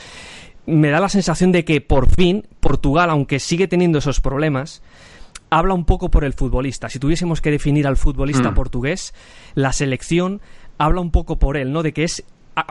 me 0.66 0.90
da 0.90 1.00
la 1.00 1.10
sensación 1.10 1.52
de 1.52 1.66
que 1.66 1.82
por 1.82 2.10
fin 2.10 2.48
Portugal, 2.60 3.10
aunque 3.10 3.40
sigue 3.40 3.68
teniendo 3.68 4.00
esos 4.00 4.22
problemas, 4.22 4.82
habla 5.50 5.74
un 5.74 5.86
poco 5.86 6.10
por 6.10 6.24
el 6.24 6.34
futbolista. 6.34 6.90
Si 6.90 6.98
tuviésemos 6.98 7.42
que 7.42 7.52
definir 7.52 7.86
al 7.86 7.98
futbolista 7.98 8.52
mm. 8.52 8.56
portugués, 8.56 9.14
la 9.54 9.74
selección 9.74 10.42
habla 10.78 11.02
un 11.02 11.12
poco 11.12 11.38
por 11.38 11.58
él, 11.58 11.72
¿no? 11.72 11.84
De 11.84 11.94
que 11.94 12.04
es 12.04 12.24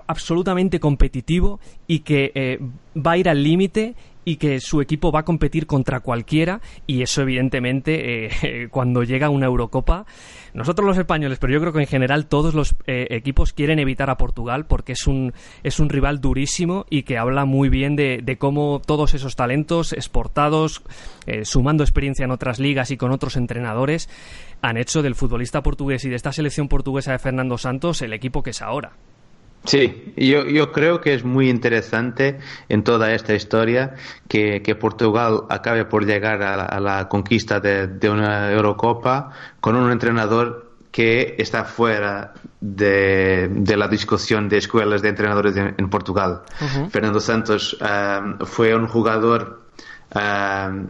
absolutamente 0.06 0.80
competitivo 0.80 1.60
y 1.86 2.00
que 2.00 2.32
eh, 2.34 2.58
va 2.96 3.12
a 3.12 3.18
ir 3.18 3.28
al 3.28 3.42
límite 3.42 3.94
y 4.22 4.36
que 4.36 4.60
su 4.60 4.82
equipo 4.82 5.10
va 5.10 5.20
a 5.20 5.24
competir 5.24 5.66
contra 5.66 6.00
cualquiera 6.00 6.60
y 6.86 7.02
eso 7.02 7.22
evidentemente 7.22 8.26
eh, 8.26 8.68
cuando 8.70 9.02
llega 9.02 9.30
una 9.30 9.46
Eurocopa 9.46 10.04
nosotros 10.52 10.86
los 10.86 10.98
españoles 10.98 11.38
pero 11.38 11.54
yo 11.54 11.60
creo 11.60 11.72
que 11.72 11.80
en 11.80 11.86
general 11.86 12.26
todos 12.26 12.54
los 12.54 12.74
eh, 12.86 13.06
equipos 13.10 13.52
quieren 13.54 13.78
evitar 13.78 14.10
a 14.10 14.18
Portugal 14.18 14.66
porque 14.66 14.92
es 14.92 15.06
un 15.06 15.32
es 15.62 15.80
un 15.80 15.88
rival 15.88 16.20
durísimo 16.20 16.84
y 16.90 17.04
que 17.04 17.16
habla 17.16 17.46
muy 17.46 17.70
bien 17.70 17.96
de, 17.96 18.20
de 18.22 18.36
cómo 18.36 18.82
todos 18.84 19.14
esos 19.14 19.36
talentos 19.36 19.92
exportados 19.92 20.82
sumando 21.44 21.84
experiencia 21.84 22.24
en 22.24 22.32
otras 22.32 22.58
ligas 22.58 22.90
y 22.90 22.96
con 22.96 23.12
otros 23.12 23.36
entrenadores 23.36 24.08
han 24.62 24.76
hecho 24.76 25.02
del 25.02 25.14
futbolista 25.14 25.62
portugués 25.62 26.04
y 26.04 26.10
de 26.10 26.16
esta 26.16 26.32
selección 26.32 26.68
portuguesa 26.68 27.12
de 27.12 27.18
Fernando 27.18 27.56
Santos 27.56 28.02
el 28.02 28.12
equipo 28.12 28.42
que 28.42 28.50
es 28.50 28.60
ahora 28.60 28.92
Sí, 29.64 30.14
yo, 30.16 30.46
yo 30.46 30.72
creo 30.72 31.00
que 31.00 31.12
es 31.12 31.22
muy 31.22 31.50
interesante 31.50 32.38
en 32.68 32.82
toda 32.82 33.12
esta 33.12 33.34
historia 33.34 33.94
que, 34.26 34.62
que 34.62 34.74
Portugal 34.74 35.42
acabe 35.50 35.84
por 35.84 36.06
llegar 36.06 36.42
a 36.42 36.80
la, 36.80 37.08
conquista 37.08 37.60
de, 37.60 37.86
de, 37.86 38.08
una 38.08 38.50
Eurocopa 38.52 39.32
con 39.60 39.76
un 39.76 39.92
entrenador 39.92 40.70
que 40.90 41.36
está 41.38 41.64
fuera 41.64 42.32
de, 42.60 43.48
de 43.50 43.76
la 43.76 43.86
discusión 43.86 44.48
de 44.48 44.58
escuelas 44.58 45.02
de 45.02 45.10
entrenadores 45.10 45.56
en, 45.56 45.90
Portugal. 45.90 46.42
Fernando 46.90 47.20
Santos 47.20 47.76
um, 47.80 48.38
fue 48.44 48.74
un 48.74 48.88
jugador 48.88 49.60
um, 50.14 50.88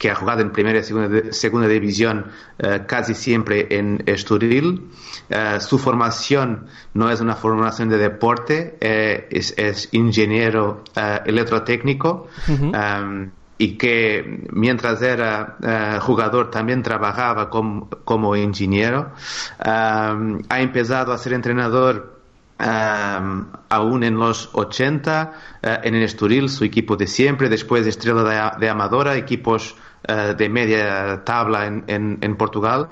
que 0.00 0.10
ha 0.10 0.14
jugado 0.14 0.40
en 0.40 0.50
primera 0.50 0.78
y 0.78 0.82
segunda, 0.82 1.30
segunda 1.30 1.68
división 1.68 2.24
uh, 2.58 2.86
casi 2.86 3.12
siempre 3.14 3.66
en 3.68 4.02
Estoril. 4.06 4.88
Uh, 5.28 5.60
su 5.60 5.78
formación 5.78 6.68
no 6.94 7.10
es 7.10 7.20
una 7.20 7.36
formación 7.36 7.90
de 7.90 7.98
deporte, 7.98 8.78
eh, 8.80 9.28
es, 9.30 9.52
es, 9.58 9.90
ingeniero 9.92 10.84
uh, 10.96 11.28
electrotécnico. 11.28 12.28
Um, 12.48 13.30
y 13.58 13.76
que 13.76 14.46
mientras 14.52 15.02
era 15.02 15.58
uh, 15.60 16.00
jugador 16.00 16.50
también 16.50 16.82
trabajaba 16.82 17.50
como, 17.50 17.90
como 17.90 18.34
ingeniero. 18.34 19.12
Um, 19.58 20.40
ha 20.48 20.60
empezado 20.62 21.12
a 21.12 21.18
ser 21.18 21.34
entrenador 21.34 22.20
um, 22.58 23.44
aún 23.68 24.02
en 24.02 24.14
los 24.14 24.48
80 24.54 25.32
uh, 25.62 25.66
en 25.82 25.94
el 25.94 26.04
Estoril, 26.04 26.48
su 26.48 26.64
equipo 26.64 26.96
de 26.96 27.06
siempre, 27.06 27.50
después 27.50 27.84
de 27.84 27.90
Estrella 27.90 28.22
de, 28.22 28.60
de 28.60 28.70
Amadora, 28.70 29.16
equipos 29.16 29.76
uh, 30.08 30.34
de 30.34 30.48
media 30.48 31.22
tabla 31.24 31.66
en, 31.66 31.84
en, 31.86 32.18
en 32.20 32.36
Portugal. 32.36 32.88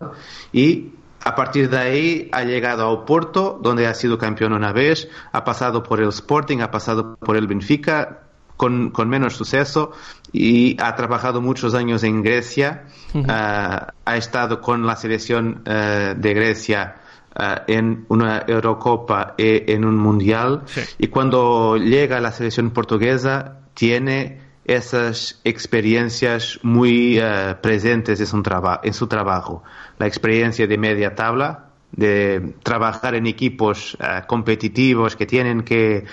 Y 0.52 0.92
a 1.24 1.34
partir 1.34 1.68
de 1.68 1.78
ahí 1.78 2.28
ha 2.32 2.44
llegado 2.44 2.84
a 2.84 2.90
Oporto, 2.90 3.58
donde 3.62 3.86
ha 3.86 3.94
sido 3.94 4.18
campeón 4.18 4.52
una 4.52 4.72
vez, 4.72 5.08
ha 5.32 5.44
pasado 5.44 5.82
por 5.82 6.00
el 6.00 6.08
Sporting, 6.08 6.60
ha 6.60 6.70
pasado 6.70 7.16
por 7.16 7.36
el 7.36 7.46
Benfica, 7.46 8.20
con, 8.56 8.90
con, 8.90 9.08
menos 9.08 9.34
suceso 9.34 9.92
y 10.32 10.76
ha 10.82 10.94
trabajado 10.96 11.40
muchos 11.40 11.74
años 11.74 12.02
en 12.02 12.22
Grecia. 12.22 12.86
Uh, 13.14 13.22
ha 13.28 14.16
estado 14.16 14.60
con 14.60 14.84
la 14.84 14.96
selección 14.96 15.62
uh, 15.64 16.18
de 16.18 16.34
Grecia 16.34 16.96
uh, 17.38 17.62
en 17.66 18.04
una 18.08 18.44
Eurocopa 18.46 19.34
e 19.38 19.64
en 19.68 19.84
un 19.84 19.96
Mundial. 19.96 20.62
Sí. 20.66 20.80
Y 20.98 21.06
cuando 21.06 21.76
llega 21.76 22.16
a 22.16 22.20
la 22.20 22.32
selección 22.32 22.70
portuguesa, 22.70 23.60
tiene 23.74 24.47
esas 24.68 25.40
experiencias 25.44 26.60
muy 26.62 27.20
presentes 27.62 28.20
en 28.20 28.94
su, 28.94 29.06
trabajo. 29.08 29.64
La 29.98 30.06
experiencia 30.06 30.66
de 30.66 30.78
media 30.78 31.14
tabla, 31.14 31.70
de 31.90 32.54
trabajar 32.62 33.14
en 33.14 33.26
equipos 33.26 33.94
uh, 33.94 34.26
competitivos 34.26 35.16
que 35.16 35.24
tienen 35.24 35.62
que 35.62 36.04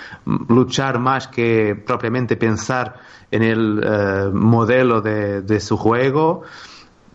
luchar 0.47 0.99
más 0.99 1.27
que 1.27 1.75
propiamente 1.75 2.37
pensar 2.37 2.95
en 3.29 3.43
el 3.43 3.79
uh, 3.79 4.33
modelo 4.33 5.01
de, 5.01 5.41
de, 5.41 5.59
su 5.59 5.75
juego. 5.75 6.43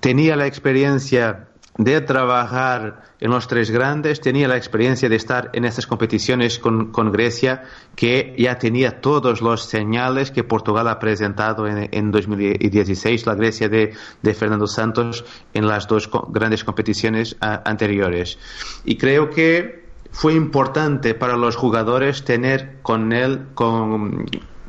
Tenía 0.00 0.36
la 0.36 0.46
experiencia 0.46 1.49
de 1.76 2.00
trabajar 2.00 3.02
en 3.20 3.30
los 3.30 3.46
tres 3.46 3.70
grandes, 3.70 4.20
tenía 4.20 4.48
la 4.48 4.56
experiencia 4.56 5.08
de 5.08 5.16
estar 5.16 5.50
en 5.52 5.64
estas 5.64 5.86
competiciones 5.86 6.58
con, 6.58 6.90
con 6.90 7.12
Grecia, 7.12 7.64
que 7.94 8.34
ya 8.38 8.58
tenía 8.58 9.00
todos 9.00 9.40
los 9.40 9.64
señales 9.64 10.30
que 10.30 10.42
Portugal 10.42 10.88
ha 10.88 10.98
presentado 10.98 11.66
en, 11.66 11.88
en 11.92 12.10
2016, 12.10 13.26
la 13.26 13.34
Grecia 13.34 13.68
de, 13.68 13.94
de, 14.22 14.34
Fernando 14.34 14.66
Santos 14.66 15.24
en 15.54 15.66
las 15.66 15.86
dos 15.86 16.10
grandes 16.28 16.64
competiciones 16.64 17.36
a, 17.40 17.62
anteriores. 17.68 18.38
Y 18.84 18.96
creo 18.96 19.30
que 19.30 19.88
fue 20.12 20.34
importante 20.34 21.14
para 21.14 21.36
los 21.36 21.56
jugadores 21.56 22.24
tener 22.24 22.78
con 22.82 23.12
él, 23.12 23.48
con, 23.54 24.26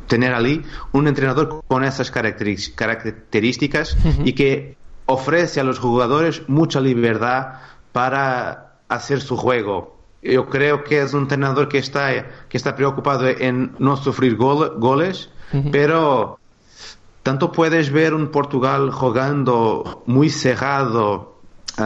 tener 0.07 0.33
allí 0.33 0.61
un 0.91 1.07
entrenador 1.07 1.63
con 1.67 1.83
esas 1.83 2.11
características 2.11 3.95
uh 3.95 4.09
-huh. 4.09 4.27
y 4.27 4.33
que 4.33 4.80
ofrece 5.05 5.59
a 5.59 5.63
los 5.63 5.79
jugadores 5.79 6.43
mucha 6.47 6.79
libertad 6.79 7.53
para 7.91 8.79
hacer 8.87 9.21
su 9.21 9.37
juego. 9.37 9.97
Yo 10.21 10.47
creo 10.47 10.83
que 10.83 11.01
es 11.01 11.13
un 11.13 11.23
entrenador 11.23 11.67
que 11.67 11.79
está, 11.79 12.09
que 12.47 12.57
está 12.57 12.75
preocupado 12.75 13.27
en 13.27 13.73
no 13.79 13.97
sufrir 13.97 14.35
gol, 14.35 14.75
goles, 14.77 15.29
uh 15.51 15.57
-huh. 15.57 15.71
pero 15.71 16.39
tanto 17.23 17.51
puedes 17.51 17.91
ver 17.91 18.13
un 18.13 18.27
Portugal 18.29 18.91
jugando 18.91 20.03
muy 20.05 20.29
cerrado 20.29 21.37
uh, 21.79 21.83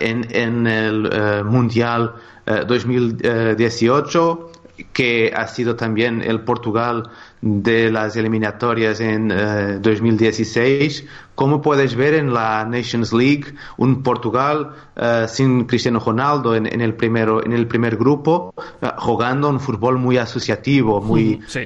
en, 0.00 0.26
en, 0.30 0.66
el 0.66 1.06
uh, 1.06 1.44
Mundial 1.44 2.14
uh, 2.46 2.64
2018, 2.66 4.52
que 4.92 5.32
ha 5.34 5.46
sido 5.48 5.76
también 5.76 6.22
el 6.22 6.40
Portugal 6.40 7.10
de 7.40 7.90
las 7.90 8.16
eliminatorias 8.16 9.00
en 9.00 9.30
uh, 9.30 9.80
2016, 9.80 11.06
como 11.34 11.60
puedes 11.62 11.94
ver 11.94 12.14
en 12.14 12.32
la 12.32 12.64
Nations 12.64 13.12
League, 13.12 13.54
un 13.76 14.02
Portugal 14.02 14.74
uh, 14.96 15.28
sin 15.28 15.64
Cristiano 15.64 16.00
Ronaldo 16.00 16.54
en, 16.54 16.66
en, 16.66 16.80
el 16.80 16.94
primero, 16.94 17.44
en 17.44 17.52
el 17.52 17.66
primer 17.66 17.96
grupo, 17.96 18.54
uh, 18.56 18.86
jugando 18.98 19.48
un 19.48 19.60
fútbol 19.60 19.98
muy 19.98 20.16
asociativo, 20.18 21.00
muy, 21.00 21.40
sí. 21.46 21.64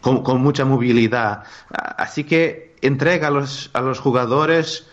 con, 0.00 0.22
con, 0.22 0.42
mucha 0.42 0.64
movilidad. 0.64 1.42
Así 1.70 2.24
que 2.24 2.76
entrega 2.82 3.28
a 3.28 3.30
los, 3.30 3.70
a 3.72 3.80
los 3.80 3.98
jugadores 4.00 4.88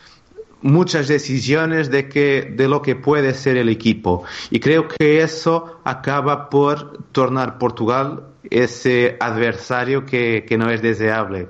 muchas 0.62 1.08
decisiones 1.08 1.89
de 1.89 2.10
que 2.10 2.54
de 2.56 2.67
lo 2.67 2.82
que 2.82 2.95
puede 2.95 3.34
ser 3.34 3.58
el 3.58 3.69
equipo 3.69 4.24
y 4.50 4.60
creo 4.60 4.88
que 4.88 5.22
eso 5.22 5.80
acaba 5.84 6.50
por 6.50 7.04
tornar 7.12 7.58
Portugal 7.58 8.24
ese 8.50 9.17
adversario 9.19 10.06
que, 10.06 10.45
que 10.48 10.58
no 10.58 10.69
es 10.69 10.82
deseable 10.82 11.48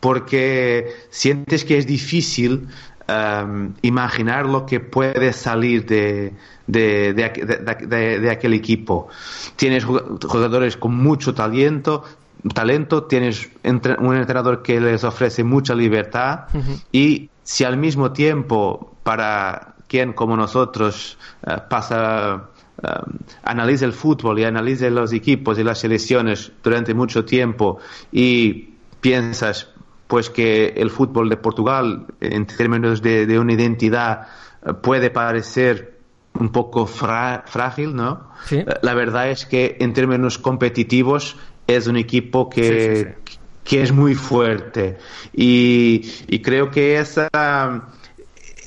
porque 0.00 0.92
sientes 1.10 1.64
que 1.64 1.78
es 1.78 1.86
difícil 1.86 2.68
um, 3.08 3.72
imaginar 3.82 4.46
lo 4.46 4.66
que 4.66 4.80
puede 4.80 5.32
salir 5.32 5.86
de, 5.86 6.34
de, 6.66 7.12
de, 7.14 8.18
de, 8.20 8.30
aquel 8.30 8.52
equipo. 8.52 9.08
Tienes 9.56 9.84
jugadores 9.84 10.76
con 10.76 10.94
mucho 10.94 11.34
talento, 11.34 12.04
talento, 12.52 13.04
tienes 13.04 13.48
un 13.64 14.16
entrenador 14.16 14.62
que 14.62 14.80
les 14.80 15.04
ofrece 15.04 15.42
mucha 15.42 15.74
libertad 15.74 16.48
uh 16.52 16.58
-huh. 16.58 16.82
y 16.92 17.30
si 17.44 17.62
al 17.62 17.76
mismo 17.76 18.12
tiempo 18.12 18.96
para 19.04 19.76
quien 19.86 20.12
como 20.12 20.36
nosotros 20.36 21.16
uh, 21.46 21.68
pasa 21.68 22.50
Um, 22.82 23.18
analiza 23.44 23.84
el 23.84 23.92
fútbol 23.92 24.40
y 24.40 24.44
analiza 24.44 24.90
los 24.90 25.12
equipos 25.12 25.56
y 25.60 25.62
las 25.62 25.78
selecciones 25.78 26.50
durante 26.60 26.92
mucho 26.92 27.24
tiempo 27.24 27.78
y 28.10 28.70
piensas 29.00 29.68
pues 30.08 30.28
que 30.28 30.74
el 30.76 30.90
fútbol 30.90 31.28
de 31.28 31.36
Portugal 31.36 32.06
en 32.20 32.46
términos 32.46 33.00
de, 33.00 33.26
de 33.26 33.38
una 33.38 33.52
identidad 33.52 34.26
uh, 34.66 34.74
puede 34.74 35.10
parecer 35.10 35.98
un 36.38 36.50
poco 36.50 36.86
frágil, 36.86 37.94
¿no? 37.94 38.28
¿Sí? 38.44 38.64
La 38.82 38.94
verdad 38.94 39.30
es 39.30 39.46
que 39.46 39.76
en 39.78 39.92
términos 39.92 40.38
competitivos 40.38 41.36
es 41.68 41.86
un 41.86 41.96
equipo 41.96 42.50
que, 42.50 42.96
sí, 42.96 43.04
sí, 43.04 43.23
que 43.64 43.82
es 43.82 43.92
muy 43.92 44.14
fuerte. 44.14 44.98
Y, 45.32 46.38
creo 46.42 46.70
que 46.70 46.98
esa 46.98 47.28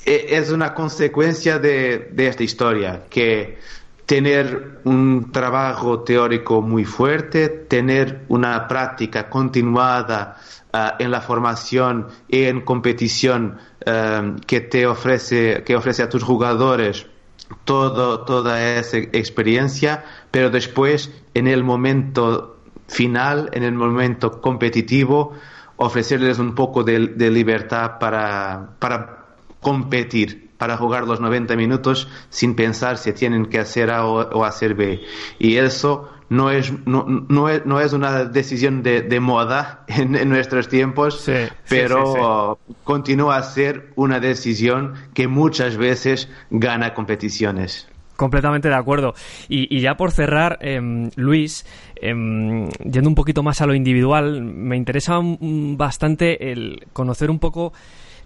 es 0.04 0.50
una 0.50 0.74
consecuencia 0.74 1.58
de, 1.58 2.12
esta 2.16 2.42
historia 2.42 3.04
que 3.08 3.58
tener 4.06 4.80
un 4.84 5.30
trabajo 5.32 6.00
teórico 6.00 6.62
muy 6.62 6.84
fuerte, 6.84 7.48
tener 7.48 8.22
una 8.28 8.66
práctica 8.66 9.28
continuada 9.28 10.38
uh, 10.72 10.78
en 10.98 11.10
la 11.10 11.20
formación 11.20 12.06
y 12.26 12.44
en 12.44 12.62
competición 12.62 13.58
uh, 13.86 14.40
que 14.46 14.62
te 14.62 14.86
ofrece, 14.86 15.62
que 15.62 15.76
ofrece 15.76 16.02
a 16.02 16.08
tus 16.08 16.22
jugadores 16.22 17.06
todo, 17.64 18.24
toda 18.24 18.78
esa 18.78 18.96
experiencia, 18.96 20.04
pero 20.30 20.48
después 20.48 21.10
en 21.34 21.46
el 21.46 21.62
momento 21.62 22.57
final, 22.88 23.50
en 23.52 23.62
el 23.62 23.72
momento 23.72 24.40
competitivo, 24.40 25.34
ofrecerles 25.76 26.38
un 26.38 26.54
poco 26.54 26.82
de, 26.82 27.08
de 27.08 27.30
libertad 27.30 27.98
para, 28.00 28.70
para 28.78 29.26
competir 29.60 30.48
para 30.58 30.76
jugar 30.76 31.06
los 31.06 31.20
90 31.20 31.56
minutos 31.56 32.08
sin 32.30 32.56
pensar 32.56 32.98
si 32.98 33.12
tienen 33.12 33.46
que 33.46 33.60
hacer 33.60 33.90
A 33.90 34.06
o, 34.06 34.28
o 34.30 34.44
hacer 34.44 34.74
B. 34.74 35.00
Y 35.38 35.56
eso 35.56 36.10
no 36.28 36.50
es, 36.50 36.72
no, 36.86 37.06
no 37.06 37.48
es, 37.48 37.64
no 37.64 37.80
es 37.80 37.92
una 37.92 38.24
decisión 38.24 38.82
de, 38.82 39.02
de 39.02 39.20
moda 39.20 39.84
en, 39.88 40.14
en, 40.14 40.28
nuestros 40.28 40.68
tiempos, 40.68 41.20
sí, 41.20 41.32
pero 41.68 42.58
sí, 42.66 42.72
sí, 42.72 42.76
continúa 42.84 43.36
a 43.36 43.42
ser 43.42 43.92
una 43.94 44.20
decisión 44.20 44.94
que 45.14 45.28
muchas 45.28 45.76
veces 45.76 46.28
gana 46.50 46.92
competiciones. 46.92 47.88
Completamente 48.18 48.68
de 48.68 48.74
acuerdo. 48.74 49.14
Y, 49.48 49.72
y 49.72 49.80
ya 49.80 49.96
por 49.96 50.10
cerrar, 50.10 50.58
eh, 50.60 51.08
Luis, 51.14 51.64
eh, 52.02 52.08
yendo 52.08 53.08
un 53.08 53.14
poquito 53.14 53.44
más 53.44 53.60
a 53.60 53.66
lo 53.66 53.76
individual, 53.76 54.42
me 54.42 54.76
interesa 54.76 55.20
bastante 55.22 56.50
el 56.50 56.84
conocer 56.92 57.30
un 57.30 57.38
poco 57.38 57.72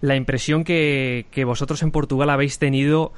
la 0.00 0.16
impresión 0.16 0.64
que, 0.64 1.26
que 1.30 1.44
vosotros 1.44 1.82
en 1.82 1.90
Portugal 1.90 2.30
habéis 2.30 2.58
tenido 2.58 3.12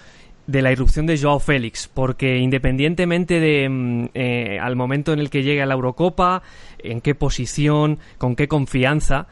de 0.49 0.63
la 0.63 0.73
irrupción 0.73 1.07
de 1.07 1.17
Joao 1.17 1.39
Félix, 1.39 1.87
porque 1.87 2.39
independientemente 2.39 3.39
de 3.39 3.69
mm, 3.69 4.07
eh, 4.13 4.59
al 4.61 4.75
momento 4.75 5.13
en 5.13 5.21
el 5.21 5.31
que 5.31 5.45
llegue 5.45 5.63
a 5.63 5.67
la 5.67 5.75
Eurocopa, 5.75 6.43
en 6.81 7.01
qué 7.01 7.15
posición, 7.15 8.01
con 8.19 8.35
qué 8.35 8.49
confianza, 8.49 9.29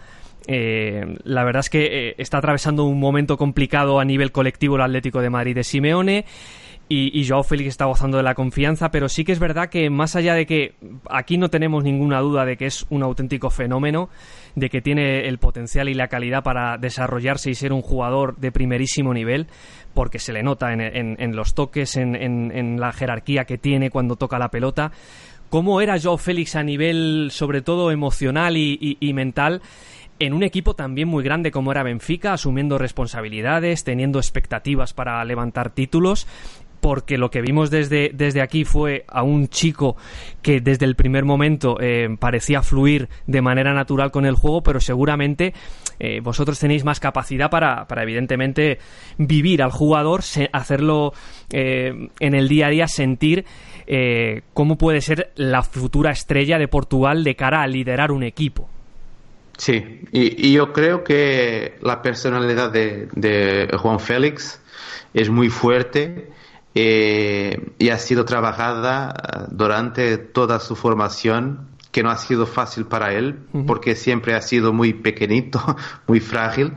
la 0.46 1.44
verdad 1.44 1.60
es 1.60 1.70
que 1.70 2.14
está 2.18 2.38
atravesando 2.38 2.84
un 2.84 2.98
momento 2.98 3.36
complicado 3.36 4.00
a 4.00 4.04
nivel 4.04 4.32
colectivo 4.32 4.74
el 4.74 4.82
Atlético 4.82 5.20
de 5.20 5.30
Madrid 5.30 5.54
de 5.54 5.62
Simeone 5.62 6.24
y, 6.88 7.26
Joao 7.26 7.42
Félix 7.42 7.68
está 7.68 7.86
gozando 7.86 8.18
de 8.18 8.22
la 8.22 8.34
confianza, 8.34 8.90
pero 8.90 9.08
sí 9.08 9.24
que 9.24 9.32
es 9.32 9.38
verdad 9.38 9.70
que 9.70 9.88
más 9.88 10.14
allá 10.14 10.34
de 10.34 10.44
que 10.44 10.74
aquí 11.08 11.38
no 11.38 11.48
tenemos 11.48 11.84
ninguna 11.84 12.20
duda 12.20 12.44
de 12.44 12.58
que 12.58 12.66
es 12.66 12.84
un 12.90 13.02
auténtico 13.02 13.48
fenómeno, 13.48 14.10
de 14.56 14.68
que 14.68 14.82
tiene 14.82 15.26
el 15.26 15.38
potencial 15.38 15.88
y 15.88 15.94
la 15.94 16.08
calidad 16.08 16.42
para 16.42 16.76
desarrollarse 16.76 17.50
y 17.50 17.54
ser 17.54 17.72
un 17.72 17.80
jugador 17.80 18.36
de 18.36 18.52
primerísimo 18.52 19.14
nivel, 19.14 19.46
porque 19.94 20.18
se 20.18 20.34
le 20.34 20.42
nota 20.42 20.72
en, 20.72 21.34
los 21.34 21.54
toques, 21.54 21.96
en, 21.96 22.78
la 22.78 22.92
jerarquía 22.92 23.44
que 23.44 23.56
tiene 23.56 23.88
cuando 23.88 24.16
toca 24.16 24.38
la 24.38 24.50
pelota. 24.50 24.92
¿Cómo 25.48 25.80
era 25.80 25.98
Joao 25.98 26.18
Félix 26.18 26.56
a 26.56 26.62
nivel, 26.62 27.28
sobre 27.30 27.62
todo 27.62 27.90
emocional 27.90 28.56
y 28.58 29.12
mental? 29.14 29.62
en 30.18 30.34
un 30.34 30.44
equipo 30.44 30.74
también 30.74 31.08
muy 31.08 31.24
grande 31.24 31.50
como 31.50 31.72
era 31.72 31.82
Benfica, 31.82 32.32
asumiendo 32.32 32.78
responsabilidades, 32.78 33.82
teniendo 33.82 34.20
expectativas 34.20 34.92
para 34.92 35.24
levantar 35.24 35.70
títulos 35.70 36.28
porque 36.82 37.16
lo 37.16 37.30
que 37.30 37.40
vimos 37.40 37.70
desde, 37.70 38.10
desde 38.12 38.42
aquí 38.42 38.64
fue 38.64 39.04
a 39.06 39.22
un 39.22 39.46
chico 39.46 39.96
que 40.42 40.60
desde 40.60 40.84
el 40.84 40.96
primer 40.96 41.24
momento 41.24 41.76
eh, 41.80 42.08
parecía 42.18 42.60
fluir 42.60 43.08
de 43.28 43.40
manera 43.40 43.72
natural 43.72 44.10
con 44.10 44.26
el 44.26 44.34
juego, 44.34 44.64
pero 44.64 44.80
seguramente 44.80 45.54
eh, 46.00 46.18
vosotros 46.20 46.58
tenéis 46.58 46.84
más 46.84 46.98
capacidad 46.98 47.50
para, 47.50 47.86
para 47.86 48.02
evidentemente 48.02 48.80
vivir 49.16 49.62
al 49.62 49.70
jugador, 49.70 50.22
hacerlo 50.52 51.12
eh, 51.50 52.08
en 52.18 52.34
el 52.34 52.48
día 52.48 52.66
a 52.66 52.70
día, 52.70 52.88
sentir 52.88 53.44
cómo 54.52 54.76
puede 54.76 55.02
ser 55.02 55.32
la 55.36 55.62
futura 55.62 56.10
estrella 56.10 56.58
de 56.58 56.66
Portugal 56.66 57.22
de 57.22 57.36
cara 57.36 57.62
a 57.62 57.66
liderar 57.68 58.10
un 58.10 58.24
equipo. 58.24 58.68
Sí, 59.56 60.00
y, 60.10 60.52
yo 60.52 60.72
creo 60.72 61.04
que 61.04 61.74
la 61.82 62.00
personalidad 62.00 62.72
de, 62.72 63.08
de 63.14 63.68
Juan 63.76 64.00
Félix 64.00 64.60
es 65.14 65.28
muy 65.30 65.50
fuerte 65.50 66.32
eh, 66.74 67.72
y 67.78 67.90
ha 67.90 67.98
sido 67.98 68.24
trabajada 68.24 69.14
eh, 69.14 69.46
durante 69.50 70.16
toda 70.16 70.58
su 70.58 70.74
formación, 70.74 71.68
que 71.90 72.02
no 72.02 72.10
ha 72.10 72.16
sido 72.16 72.46
fácil 72.46 72.86
para 72.86 73.12
él, 73.12 73.40
porque 73.66 73.94
siempre 73.94 74.34
ha 74.34 74.40
sido 74.40 74.72
muy 74.72 74.94
pequeñito, 74.94 75.60
muy 76.06 76.20
frágil. 76.20 76.72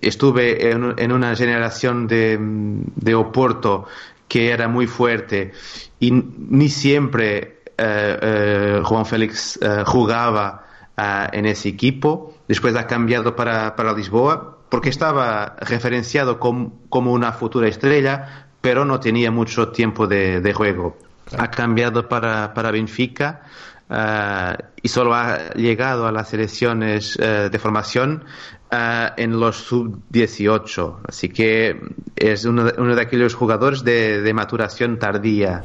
estuve 0.00 0.70
en, 0.70 1.12
una 1.12 1.34
generación 1.34 2.06
de, 2.06 2.38
de, 2.40 3.14
Oporto 3.16 3.86
que 4.28 4.50
era 4.50 4.68
muy 4.68 4.86
fuerte 4.86 5.50
y 5.98 6.12
ni 6.12 6.68
siempre 6.68 7.62
eh, 7.76 8.80
Juan 8.84 9.06
Félix 9.06 9.58
jugaba 9.86 10.64
en 10.96 11.46
ese 11.46 11.70
equipo. 11.70 12.32
Después 12.46 12.76
ha 12.76 12.86
cambiado 12.86 13.34
para, 13.34 13.74
para 13.74 13.92
Lisboa 13.92 14.53
porque 14.74 14.88
estaba 14.88 15.54
referenciado 15.60 16.40
como 16.40 17.12
una 17.12 17.30
futura 17.30 17.68
estrella, 17.68 18.48
pero 18.60 18.84
no 18.84 18.98
tenía 18.98 19.30
mucho 19.30 19.68
tiempo 19.68 20.08
de, 20.08 20.52
juego. 20.52 20.98
Ha 21.38 21.48
cambiado 21.48 22.08
para, 22.08 22.52
para 22.54 22.72
Benfica 22.72 23.42
eh, 23.88 24.56
y 24.82 24.88
solo 24.88 25.14
ha 25.14 25.52
llegado 25.54 26.08
a 26.08 26.10
las 26.10 26.30
selecciones 26.30 27.16
eh, 27.22 27.50
de 27.52 27.58
formación 27.60 28.24
eh, 28.68 29.10
en 29.16 29.38
los 29.38 29.58
sub-18. 29.58 30.96
Así 31.06 31.28
que 31.28 31.80
es 32.16 32.44
uno 32.44 32.64
de, 32.64 33.00
aquellos 33.00 33.32
jugadores 33.32 33.84
de, 33.84 34.32
maturación 34.34 34.98
tardía. 34.98 35.62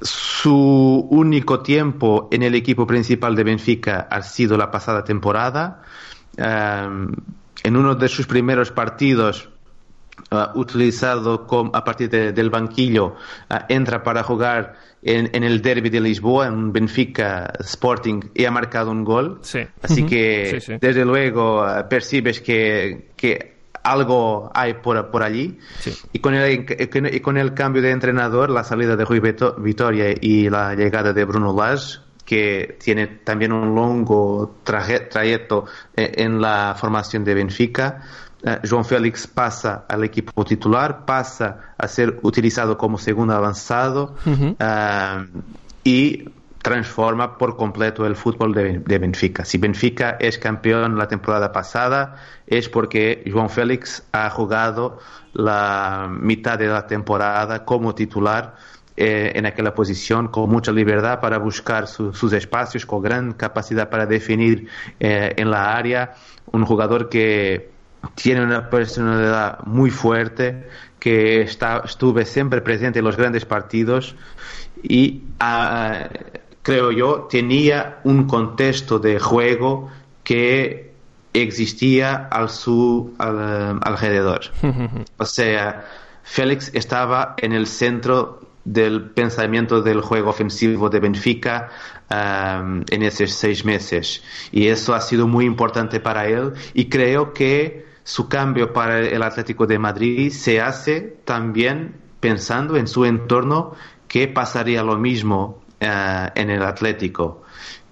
su 0.00 1.06
único 1.08 1.60
tiempo 1.60 2.28
en 2.32 2.42
el 2.42 2.56
equipo 2.56 2.84
principal 2.84 3.36
de 3.36 3.44
Benfica 3.44 4.08
ha 4.10 4.22
sido 4.22 4.56
la 4.56 4.72
pasada 4.72 5.04
temporada. 5.04 5.82
Em, 6.36 7.12
en 7.64 7.76
uno 7.76 7.94
de 7.94 8.08
sus 8.08 8.26
primeros 8.26 8.70
partidos 8.70 9.48
uh, 10.30 10.58
utilizado 10.58 11.46
a 11.72 11.84
partir 11.84 12.10
del 12.10 12.50
banquillo, 12.50 13.14
uh, 13.50 13.54
entra 13.68 14.02
para 14.02 14.22
jugar 14.22 14.74
en, 15.02 15.44
el 15.44 15.60
derby 15.60 15.90
de 15.90 16.00
Lisboa, 16.00 16.46
en 16.46 16.72
Benfica 16.72 17.52
Sporting, 17.60 18.20
y 18.34 18.44
ha 18.44 18.50
marcado 18.50 18.90
un 18.90 19.04
gol. 19.04 19.40
Así 19.82 20.06
que, 20.06 20.78
desde 20.80 21.04
luego, 21.04 21.62
uh, 21.62 21.88
percibes 21.88 22.40
que, 22.40 23.10
que, 23.16 23.52
algo 23.84 24.50
hay 24.54 24.74
por, 24.74 25.10
por 25.10 25.22
allí. 25.22 25.58
Y, 26.12 26.20
con 26.20 26.34
el, 26.34 26.66
y 27.12 27.20
con 27.20 27.36
el 27.36 27.54
cambio 27.54 27.82
de 27.82 27.90
entrenador, 27.90 28.50
la 28.50 28.64
salida 28.64 28.96
de 28.96 29.04
Rui 29.04 29.20
Vitoria 29.20 30.14
y 30.20 30.48
la 30.48 30.74
llegada 30.74 31.12
de 31.12 31.24
Bruno 31.24 31.52
Lage, 31.52 31.98
que 32.24 32.78
tiene 32.82 33.06
también 33.06 33.52
un 33.52 33.74
largo 33.74 34.56
trayecto 34.64 35.66
eh, 35.96 36.12
en 36.16 36.40
la 36.40 36.74
formación 36.78 37.24
de 37.24 37.34
Benfica. 37.34 38.02
Eh, 38.44 38.58
João 38.64 38.84
Félix 38.84 39.26
pasa 39.26 39.84
al 39.88 40.04
equipo 40.04 40.44
titular, 40.44 41.04
pasa 41.04 41.74
a 41.78 41.88
ser 41.88 42.18
utilizado 42.22 42.76
como 42.76 42.98
segundo 42.98 43.34
avanzado 43.34 44.16
eh, 44.26 45.26
y 45.84 46.28
transforma 46.62 47.38
por 47.38 47.56
completo 47.56 48.06
el 48.06 48.14
fútbol 48.14 48.54
de, 48.54 48.78
de, 48.78 48.98
Benfica. 48.98 49.44
Si 49.44 49.58
Benfica 49.58 50.16
es 50.20 50.38
campeón 50.38 50.96
la 50.96 51.08
temporada 51.08 51.50
pasada 51.50 52.16
es 52.46 52.68
porque 52.68 53.24
João 53.26 53.48
Félix 53.48 54.04
ha 54.12 54.30
jugado 54.30 54.98
la 55.32 56.08
mitad 56.08 56.58
de 56.58 56.68
la 56.68 56.86
temporada 56.86 57.64
como 57.64 57.94
titular 57.94 58.54
eh, 58.96 59.32
en 59.34 59.46
aquella 59.46 59.74
posición 59.74 60.28
con 60.28 60.50
mucha 60.50 60.70
libertad 60.70 61.18
para 61.20 61.38
buscar 61.38 61.86
sus 61.86 62.32
espacios, 62.32 62.84
con 62.84 63.02
gran 63.02 63.32
capacidad 63.32 63.88
para 63.88 64.04
definir 64.04 64.68
eh, 65.00 65.32
en 65.36 65.50
la 65.50 65.74
área. 65.74 66.14
Un 66.52 66.66
jugador 66.66 67.08
que 67.08 67.70
tiene 68.14 68.42
una 68.42 68.68
personalidad 68.68 69.60
muy 69.64 69.90
fuerte, 69.90 70.68
que 70.98 71.40
está, 71.40 71.82
estuve 71.84 72.26
siempre 72.26 72.60
presente 72.60 72.98
en 72.98 73.04
los 73.06 73.16
grandes 73.16 73.46
partidos 73.46 74.14
y 74.82 75.22
ah, 75.40 76.08
creo 76.62 76.92
yo 76.92 77.28
tenía 77.30 78.00
un 78.04 78.26
contexto 78.26 78.98
de 78.98 79.18
juego 79.18 79.90
que 80.22 80.92
existía 81.32 82.28
al 82.30 82.50
su 82.50 83.14
alrededor. 83.18 84.42
o 85.16 85.24
sea, 85.24 85.86
Félix 86.22 86.70
estaba 86.74 87.34
en 87.38 87.52
el 87.52 87.66
centro 87.66 88.51
del 88.64 89.10
pensamiento 89.10 89.82
del 89.82 90.00
juego 90.00 90.30
ofensivo 90.30 90.88
de 90.88 91.00
Benfica 91.00 91.70
um, 92.10 92.82
en 92.88 93.02
esos 93.02 93.32
seis 93.32 93.64
meses. 93.64 94.22
Y 94.52 94.68
eso 94.68 94.94
ha 94.94 95.00
sido 95.00 95.26
muy 95.26 95.44
importante 95.44 96.00
para 96.00 96.26
él 96.26 96.52
y 96.74 96.88
creo 96.88 97.32
que 97.32 97.86
su 98.04 98.28
cambio 98.28 98.72
para 98.72 99.00
el 99.00 99.22
Atlético 99.22 99.66
de 99.66 99.78
Madrid 99.78 100.30
se 100.32 100.60
hace 100.60 101.16
también 101.24 101.96
pensando 102.20 102.76
en 102.76 102.86
su 102.86 103.04
entorno 103.04 103.74
que 104.08 104.28
pasaría 104.28 104.82
lo 104.82 104.96
mismo 104.96 105.62
uh, 105.80 106.30
en 106.34 106.50
el 106.50 106.62
Atlético 106.62 107.42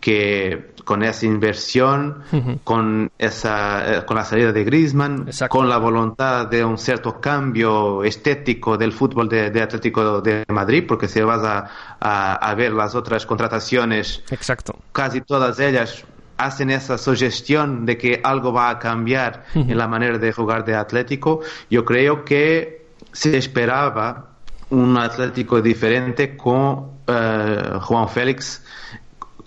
que 0.00 0.72
con 0.84 1.02
esa 1.02 1.26
inversión, 1.26 2.22
con 2.64 3.10
esa 3.18 3.98
eh, 3.98 4.04
con 4.04 4.16
la 4.16 4.24
salida 4.24 4.52
de 4.52 4.64
Griezmann, 4.64 5.28
con 5.48 5.68
la 5.68 5.78
voluntad 5.78 6.46
de 6.46 6.64
un 6.64 6.78
cierto 6.78 7.20
cambio 7.20 8.02
estético 8.02 8.76
del 8.76 8.92
fútbol 8.92 9.28
de, 9.28 9.60
Atlético 9.62 10.20
de 10.20 10.44
Madrid, 10.48 10.84
porque 10.88 11.06
si 11.06 11.20
vas 11.20 11.44
a, 11.44 12.36
a, 12.36 12.54
ver 12.54 12.72
las 12.72 12.94
otras 12.94 13.26
contrataciones, 13.26 14.24
Exacto. 14.30 14.76
casi 14.92 15.20
todas 15.20 15.60
ellas 15.60 16.04
hacen 16.38 16.70
esa 16.70 16.96
sugestión 16.96 17.84
de 17.84 17.98
que 17.98 18.20
algo 18.24 18.52
va 18.52 18.70
a 18.70 18.78
cambiar 18.78 19.44
en 19.54 19.76
la 19.76 19.86
manera 19.86 20.16
de 20.18 20.32
jugar 20.32 20.64
de 20.64 20.74
Atlético. 20.74 21.40
Yo 21.68 21.84
creo 21.84 22.24
que 22.24 22.86
se 23.12 23.36
esperaba 23.36 24.30
un 24.70 24.96
Atlético 24.96 25.60
diferente 25.60 26.36
con 26.36 27.00
eh, 27.06 27.78
Juan 27.80 28.08
Félix 28.08 28.64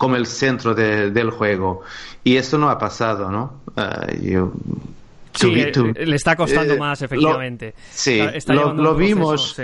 como 0.04 0.16
el 0.16 0.26
centro 0.26 0.74
del 0.74 1.30
juego. 1.30 1.80
Y 2.22 2.36
eso 2.36 2.58
no 2.58 2.68
ha 2.68 2.78
pasado, 2.78 3.30
¿no? 3.30 3.62
Uh, 3.74 4.50
sí, 5.32 5.50
le 5.50 6.14
está 6.14 6.36
costando 6.36 6.74
eh, 6.74 6.78
más, 6.78 7.00
efectivamente. 7.00 7.72
sí, 7.90 8.20
lo, 8.48 8.94
vimos. 8.94 9.58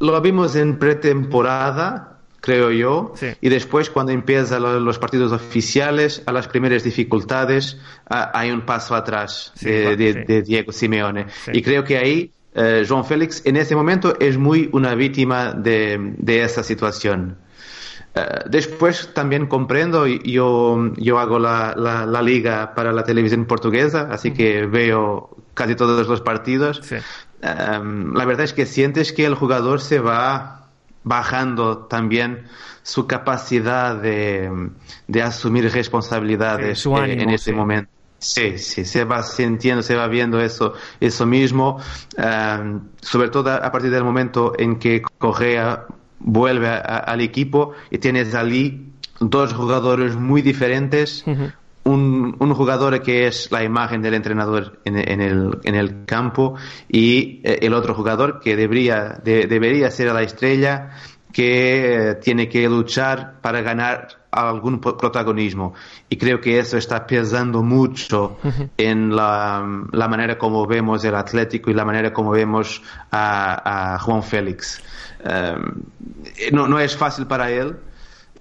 Lo 0.00 0.20
vimos 0.20 0.54
en 0.54 0.78
pretemporada, 0.78 2.18
creo 2.40 2.70
yo, 2.70 3.14
y 3.40 3.48
después 3.48 3.88
cuando 3.88 4.12
empiezan 4.12 4.84
los 4.84 4.98
partidos 4.98 5.32
oficiales, 5.32 6.22
a 6.26 6.32
las 6.32 6.46
primeras 6.46 6.84
dificultades, 6.84 7.78
hay 8.06 8.50
un 8.50 8.66
paso 8.66 8.94
atrás 8.94 9.54
de, 9.62 10.44
Diego 10.46 10.72
Simeone. 10.72 11.24
Y 11.54 11.62
creo 11.62 11.84
que 11.84 11.96
ahí 11.96 12.30
eh, 12.54 12.84
João 12.86 13.02
Félix 13.02 13.40
en 13.46 13.56
ese 13.56 13.74
momento 13.74 14.14
es 14.20 14.36
muy 14.36 14.68
una 14.74 14.94
víctima 14.94 15.52
de, 15.52 15.96
de 16.18 16.42
esa 16.42 16.62
situación. 16.62 17.38
Eh, 18.18 18.40
después 18.46 19.10
también 19.14 19.46
comprendo, 19.46 20.06
yo, 20.06 20.92
yo 20.96 21.18
hago 21.18 21.38
la, 21.38 21.74
la, 21.76 22.22
liga 22.22 22.74
para 22.74 22.92
la 22.92 23.04
televisión 23.04 23.44
portuguesa, 23.44 24.08
así 24.10 24.32
que 24.32 24.66
veo 24.66 25.36
casi 25.54 25.74
todos 25.74 26.06
los 26.08 26.20
partidos, 26.20 26.82
em, 27.42 28.14
la 28.14 28.24
verdad 28.24 28.44
es 28.44 28.52
que 28.52 28.66
sientes 28.66 29.12
que 29.12 29.24
el 29.24 29.34
jugador 29.34 29.80
se 29.80 30.00
va 30.00 30.68
bajando 31.04 31.78
también 31.86 32.46
su 32.82 33.06
capacidad 33.06 33.96
de, 33.96 34.50
asumir 35.22 35.70
responsabilidades 35.72 36.84
en 36.86 37.30
ese 37.30 37.52
momento. 37.52 37.90
Sí, 38.18 38.58
sí, 38.58 38.84
se 38.84 39.04
va 39.04 39.22
sintiendo, 39.22 39.80
se 39.82 39.94
va 39.94 40.08
viendo 40.08 40.40
eso, 40.40 40.74
eso 40.98 41.24
mismo, 41.24 41.80
em, 42.16 42.80
sobre 43.00 43.28
todo 43.28 43.52
a 43.52 43.70
partir 43.70 43.92
del 43.92 44.02
momento 44.02 44.54
en 44.58 44.76
que 44.80 45.02
Correa 45.18 45.86
vuelve 46.20 46.68
al 46.68 47.20
equipo 47.20 47.72
y 47.90 47.98
tienes 47.98 48.34
allí 48.34 48.92
dos 49.20 49.52
jugadores 49.52 50.16
muy 50.16 50.42
diferentes, 50.42 51.24
un, 51.84 52.36
un, 52.38 52.54
jugador 52.54 53.02
que 53.02 53.26
es 53.26 53.50
la 53.50 53.64
imagen 53.64 54.02
del 54.02 54.14
entrenador 54.14 54.80
en, 54.84 54.96
el, 54.96 55.58
en 55.64 55.74
el, 55.74 56.04
campo 56.04 56.54
y 56.88 57.40
eh, 57.44 57.60
el 57.62 57.72
otro 57.72 57.94
jugador 57.94 58.40
que 58.40 58.56
debería, 58.56 59.20
debería 59.24 59.90
ser 59.90 60.12
la 60.12 60.22
estrella 60.22 60.90
que 61.32 62.18
tiene 62.22 62.48
que 62.48 62.68
luchar 62.68 63.40
para 63.40 63.60
ganar 63.62 64.08
algún 64.30 64.80
protagonismo. 64.80 65.74
Y 66.08 66.16
creo 66.16 66.40
que 66.40 66.58
eso 66.58 66.76
está 66.76 67.06
pesando 67.06 67.62
mucho 67.62 68.38
en 68.76 69.14
la, 69.14 69.62
manera 69.92 70.38
como 70.38 70.66
vemos 70.66 71.04
el 71.04 71.14
Atlético 71.14 71.70
y 71.70 71.74
la 71.74 71.84
manera 71.84 72.12
como 72.12 72.30
vemos 72.30 72.82
a, 73.10 73.98
Juan 74.00 74.22
Félix. 74.22 74.82
Em, 75.24 75.82
no, 76.52 76.68
no 76.68 76.78
es 76.78 76.96
fácil 76.96 77.26
para 77.26 77.50
él, 77.50 77.76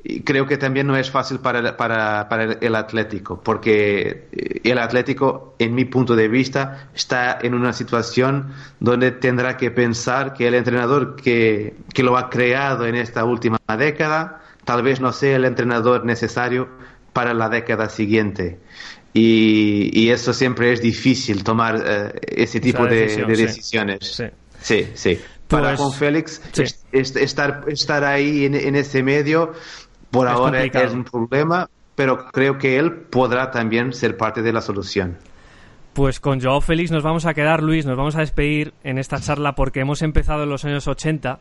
y 0.04 0.22
creo 0.22 0.46
que 0.46 0.58
también 0.58 0.88
no 0.88 0.96
es 0.96 1.12
fácil 1.12 1.40
para, 1.40 1.76
para, 1.76 2.30
para, 2.30 2.54
el 2.62 2.76
Atlético, 2.76 3.42
porque 3.44 4.28
el 4.64 4.78
Atlético, 4.78 5.56
en 5.60 5.76
mi 5.76 5.84
punto 5.84 6.16
de 6.16 6.30
vista, 6.30 6.88
está 6.96 7.38
en 7.42 7.54
una 7.54 7.74
situación 7.74 8.54
donde 8.80 9.12
tendrá 9.12 9.58
que 9.58 9.70
pensar 9.70 10.34
que 10.34 10.48
el 10.48 10.56
entrenador 10.56 11.18
que, 11.18 11.76
que 11.94 12.04
lo 12.04 12.16
ha 12.18 12.30
creado 12.30 12.86
en 12.86 12.96
esta 12.96 13.26
última 13.26 13.60
década, 13.78 14.42
tal 14.64 14.82
vez 14.82 15.02
no 15.02 15.12
sea 15.12 15.36
el 15.36 15.46
entrenador 15.46 16.06
necesario 16.06 16.70
para 17.12 17.34
la 17.34 17.50
década 17.50 17.90
siguiente. 17.90 18.60
Y, 19.14 19.90
y 19.94 20.12
eso 20.12 20.32
siempre 20.32 20.72
es 20.72 20.82
difícil 20.82 21.44
tomar 21.44 21.84
eh, 21.84 22.14
ese 22.28 22.60
tipo 22.60 22.86
de, 22.86 23.26
decisiones. 23.26 24.24
Sí, 24.62 24.88
sí. 24.94 25.20
Para 25.48 25.76
con 25.76 25.88
pues, 25.88 25.98
Félix, 25.98 26.42
estar, 26.92 27.64
estar 27.68 28.04
ahí 28.04 28.46
en, 28.46 28.56
en 28.56 28.76
ese 28.76 29.02
medio 29.02 29.54
por 30.12 30.28
ahora 30.28 30.64
es 30.64 30.94
un 30.94 31.04
problema, 31.04 31.70
pero 31.96 32.28
creo 32.32 32.58
que 32.58 32.78
él 32.78 32.94
podrá 32.94 33.52
también 33.52 33.94
ser 33.94 34.18
parte 34.18 34.42
de 34.42 34.54
la 34.54 34.62
solución. 34.62 35.18
Pues 35.94 36.20
con 36.20 36.40
Joao 36.40 36.62
Félix 36.62 36.92
nos 36.92 37.04
vamos 37.04 37.26
a 37.26 37.34
quedar, 37.34 37.64
Luis, 37.64 37.86
nos 37.86 37.98
vamos 37.98 38.16
a 38.16 38.20
despedir 38.20 38.74
en 38.84 39.00
esta 39.00 39.20
charla 39.20 39.56
porque 39.56 39.80
hemos 39.80 40.02
empezado 40.02 40.44
en 40.44 40.50
los 40.50 40.64
años 40.64 40.88
80, 40.88 41.40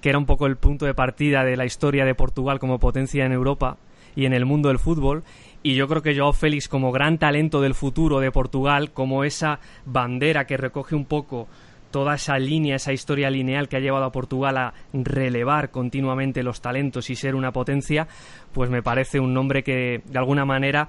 que 0.00 0.10
era 0.10 0.18
un 0.18 0.26
poco 0.26 0.46
el 0.46 0.56
punto 0.56 0.84
de 0.84 0.94
partida 0.94 1.42
de 1.42 1.56
la 1.56 1.64
historia 1.64 2.04
de 2.04 2.14
Portugal 2.14 2.58
como 2.58 2.78
potencia 2.78 3.24
en 3.24 3.32
Europa 3.32 3.78
y 4.14 4.26
en 4.26 4.34
el 4.34 4.44
mundo 4.44 4.68
del 4.68 4.78
fútbol. 4.78 5.24
Y 5.62 5.74
yo 5.74 5.88
creo 5.88 6.02
que 6.02 6.14
Joao 6.14 6.34
Félix, 6.34 6.68
como 6.68 6.92
gran 6.92 7.16
talento 7.16 7.62
del 7.62 7.74
futuro 7.74 8.20
de 8.20 8.30
Portugal, 8.30 8.92
como 8.92 9.24
esa 9.24 9.58
bandera 9.86 10.46
que 10.46 10.58
recoge 10.58 10.94
un 10.94 11.06
poco 11.06 11.48
toda 11.94 12.16
esa 12.16 12.36
línea, 12.40 12.74
esa 12.74 12.92
historia 12.92 13.30
lineal 13.30 13.68
que 13.68 13.76
ha 13.76 13.78
llevado 13.78 14.04
a 14.04 14.10
Portugal 14.10 14.56
a 14.56 14.74
relevar 14.92 15.70
continuamente 15.70 16.42
los 16.42 16.60
talentos 16.60 17.08
y 17.08 17.14
ser 17.14 17.36
una 17.36 17.52
potencia, 17.52 18.08
pues 18.52 18.68
me 18.68 18.82
parece 18.82 19.20
un 19.20 19.32
nombre 19.32 19.62
que 19.62 20.02
de 20.04 20.18
alguna 20.18 20.44
manera 20.44 20.88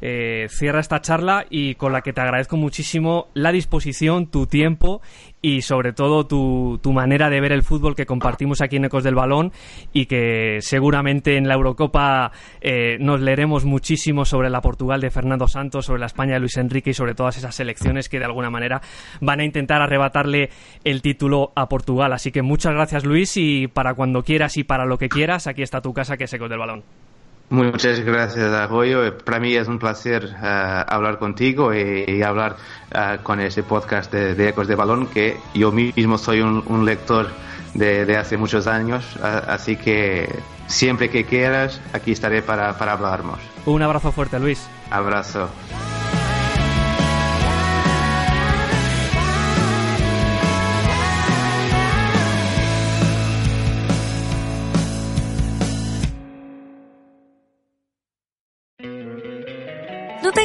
eh, 0.00 0.46
cierra 0.48 0.80
esta 0.80 1.00
charla 1.00 1.46
y 1.48 1.74
con 1.74 1.92
la 1.92 2.02
que 2.02 2.12
te 2.12 2.20
agradezco 2.20 2.56
muchísimo 2.56 3.28
la 3.34 3.52
disposición, 3.52 4.26
tu 4.26 4.46
tiempo 4.46 5.00
y 5.44 5.60
sobre 5.60 5.92
todo 5.92 6.26
tu, 6.26 6.80
tu, 6.82 6.92
manera 6.94 7.28
de 7.28 7.40
ver 7.40 7.52
el 7.52 7.62
fútbol 7.62 7.94
que 7.94 8.06
compartimos 8.06 8.62
aquí 8.62 8.76
en 8.76 8.86
Ecos 8.86 9.04
del 9.04 9.14
Balón 9.14 9.52
y 9.92 10.06
que 10.06 10.58
seguramente 10.60 11.36
en 11.36 11.48
la 11.48 11.54
Eurocopa 11.54 12.32
eh, 12.62 12.96
nos 12.98 13.20
leeremos 13.20 13.66
muchísimo 13.66 14.24
sobre 14.24 14.48
la 14.48 14.62
Portugal 14.62 15.02
de 15.02 15.10
Fernando 15.10 15.46
Santos, 15.46 15.84
sobre 15.84 16.00
la 16.00 16.06
España 16.06 16.34
de 16.34 16.40
Luis 16.40 16.56
Enrique 16.56 16.90
y 16.90 16.94
sobre 16.94 17.14
todas 17.14 17.36
esas 17.36 17.54
selecciones 17.54 18.08
que 18.08 18.18
de 18.18 18.24
alguna 18.24 18.48
manera 18.48 18.80
van 19.20 19.40
a 19.40 19.44
intentar 19.44 19.82
arrebatarle 19.82 20.48
el 20.82 21.02
título 21.02 21.52
a 21.54 21.68
Portugal. 21.68 22.14
Así 22.14 22.32
que 22.32 22.40
muchas 22.40 22.72
gracias 22.72 23.04
Luis 23.04 23.36
y 23.36 23.66
para 23.66 23.92
cuando 23.92 24.22
quieras 24.22 24.56
y 24.56 24.64
para 24.64 24.86
lo 24.86 24.96
que 24.96 25.10
quieras, 25.10 25.46
aquí 25.46 25.62
está 25.62 25.82
tu 25.82 25.92
casa 25.92 26.16
que 26.16 26.24
es 26.24 26.32
Ecos 26.32 26.48
del 26.48 26.58
Balón. 26.58 27.03
Muchas 27.50 28.00
gracias, 28.00 28.52
Arroyo. 28.52 29.18
Para 29.18 29.38
mí 29.38 29.54
es 29.54 29.68
un 29.68 29.78
placer 29.78 30.24
uh, 30.24 30.92
hablar 30.92 31.18
contigo 31.18 31.74
y, 31.74 32.04
y 32.08 32.22
hablar 32.22 32.56
uh, 32.94 33.22
con 33.22 33.40
ese 33.40 33.62
podcast 33.62 34.10
de, 34.12 34.34
de, 34.34 34.48
Ecos 34.48 34.66
de 34.66 34.74
Balón, 34.74 35.06
que 35.06 35.36
yo 35.54 35.70
mismo 35.70 36.18
soy 36.18 36.40
un, 36.40 36.64
un 36.66 36.84
lector 36.84 37.28
de, 37.74 38.06
de, 38.06 38.16
hace 38.16 38.36
muchos 38.36 38.66
años, 38.66 39.04
uh, 39.16 39.50
así 39.50 39.76
que 39.76 40.28
siempre 40.66 41.10
que 41.10 41.24
quieras, 41.24 41.80
aquí 41.92 42.12
estaré 42.12 42.42
para, 42.42 42.76
para 42.78 42.92
hablarnos. 42.92 43.38
Un 43.66 43.82
abrazo 43.82 44.10
fuerte, 44.10 44.38
Luis. 44.40 44.66
Abrazo. 44.90 45.48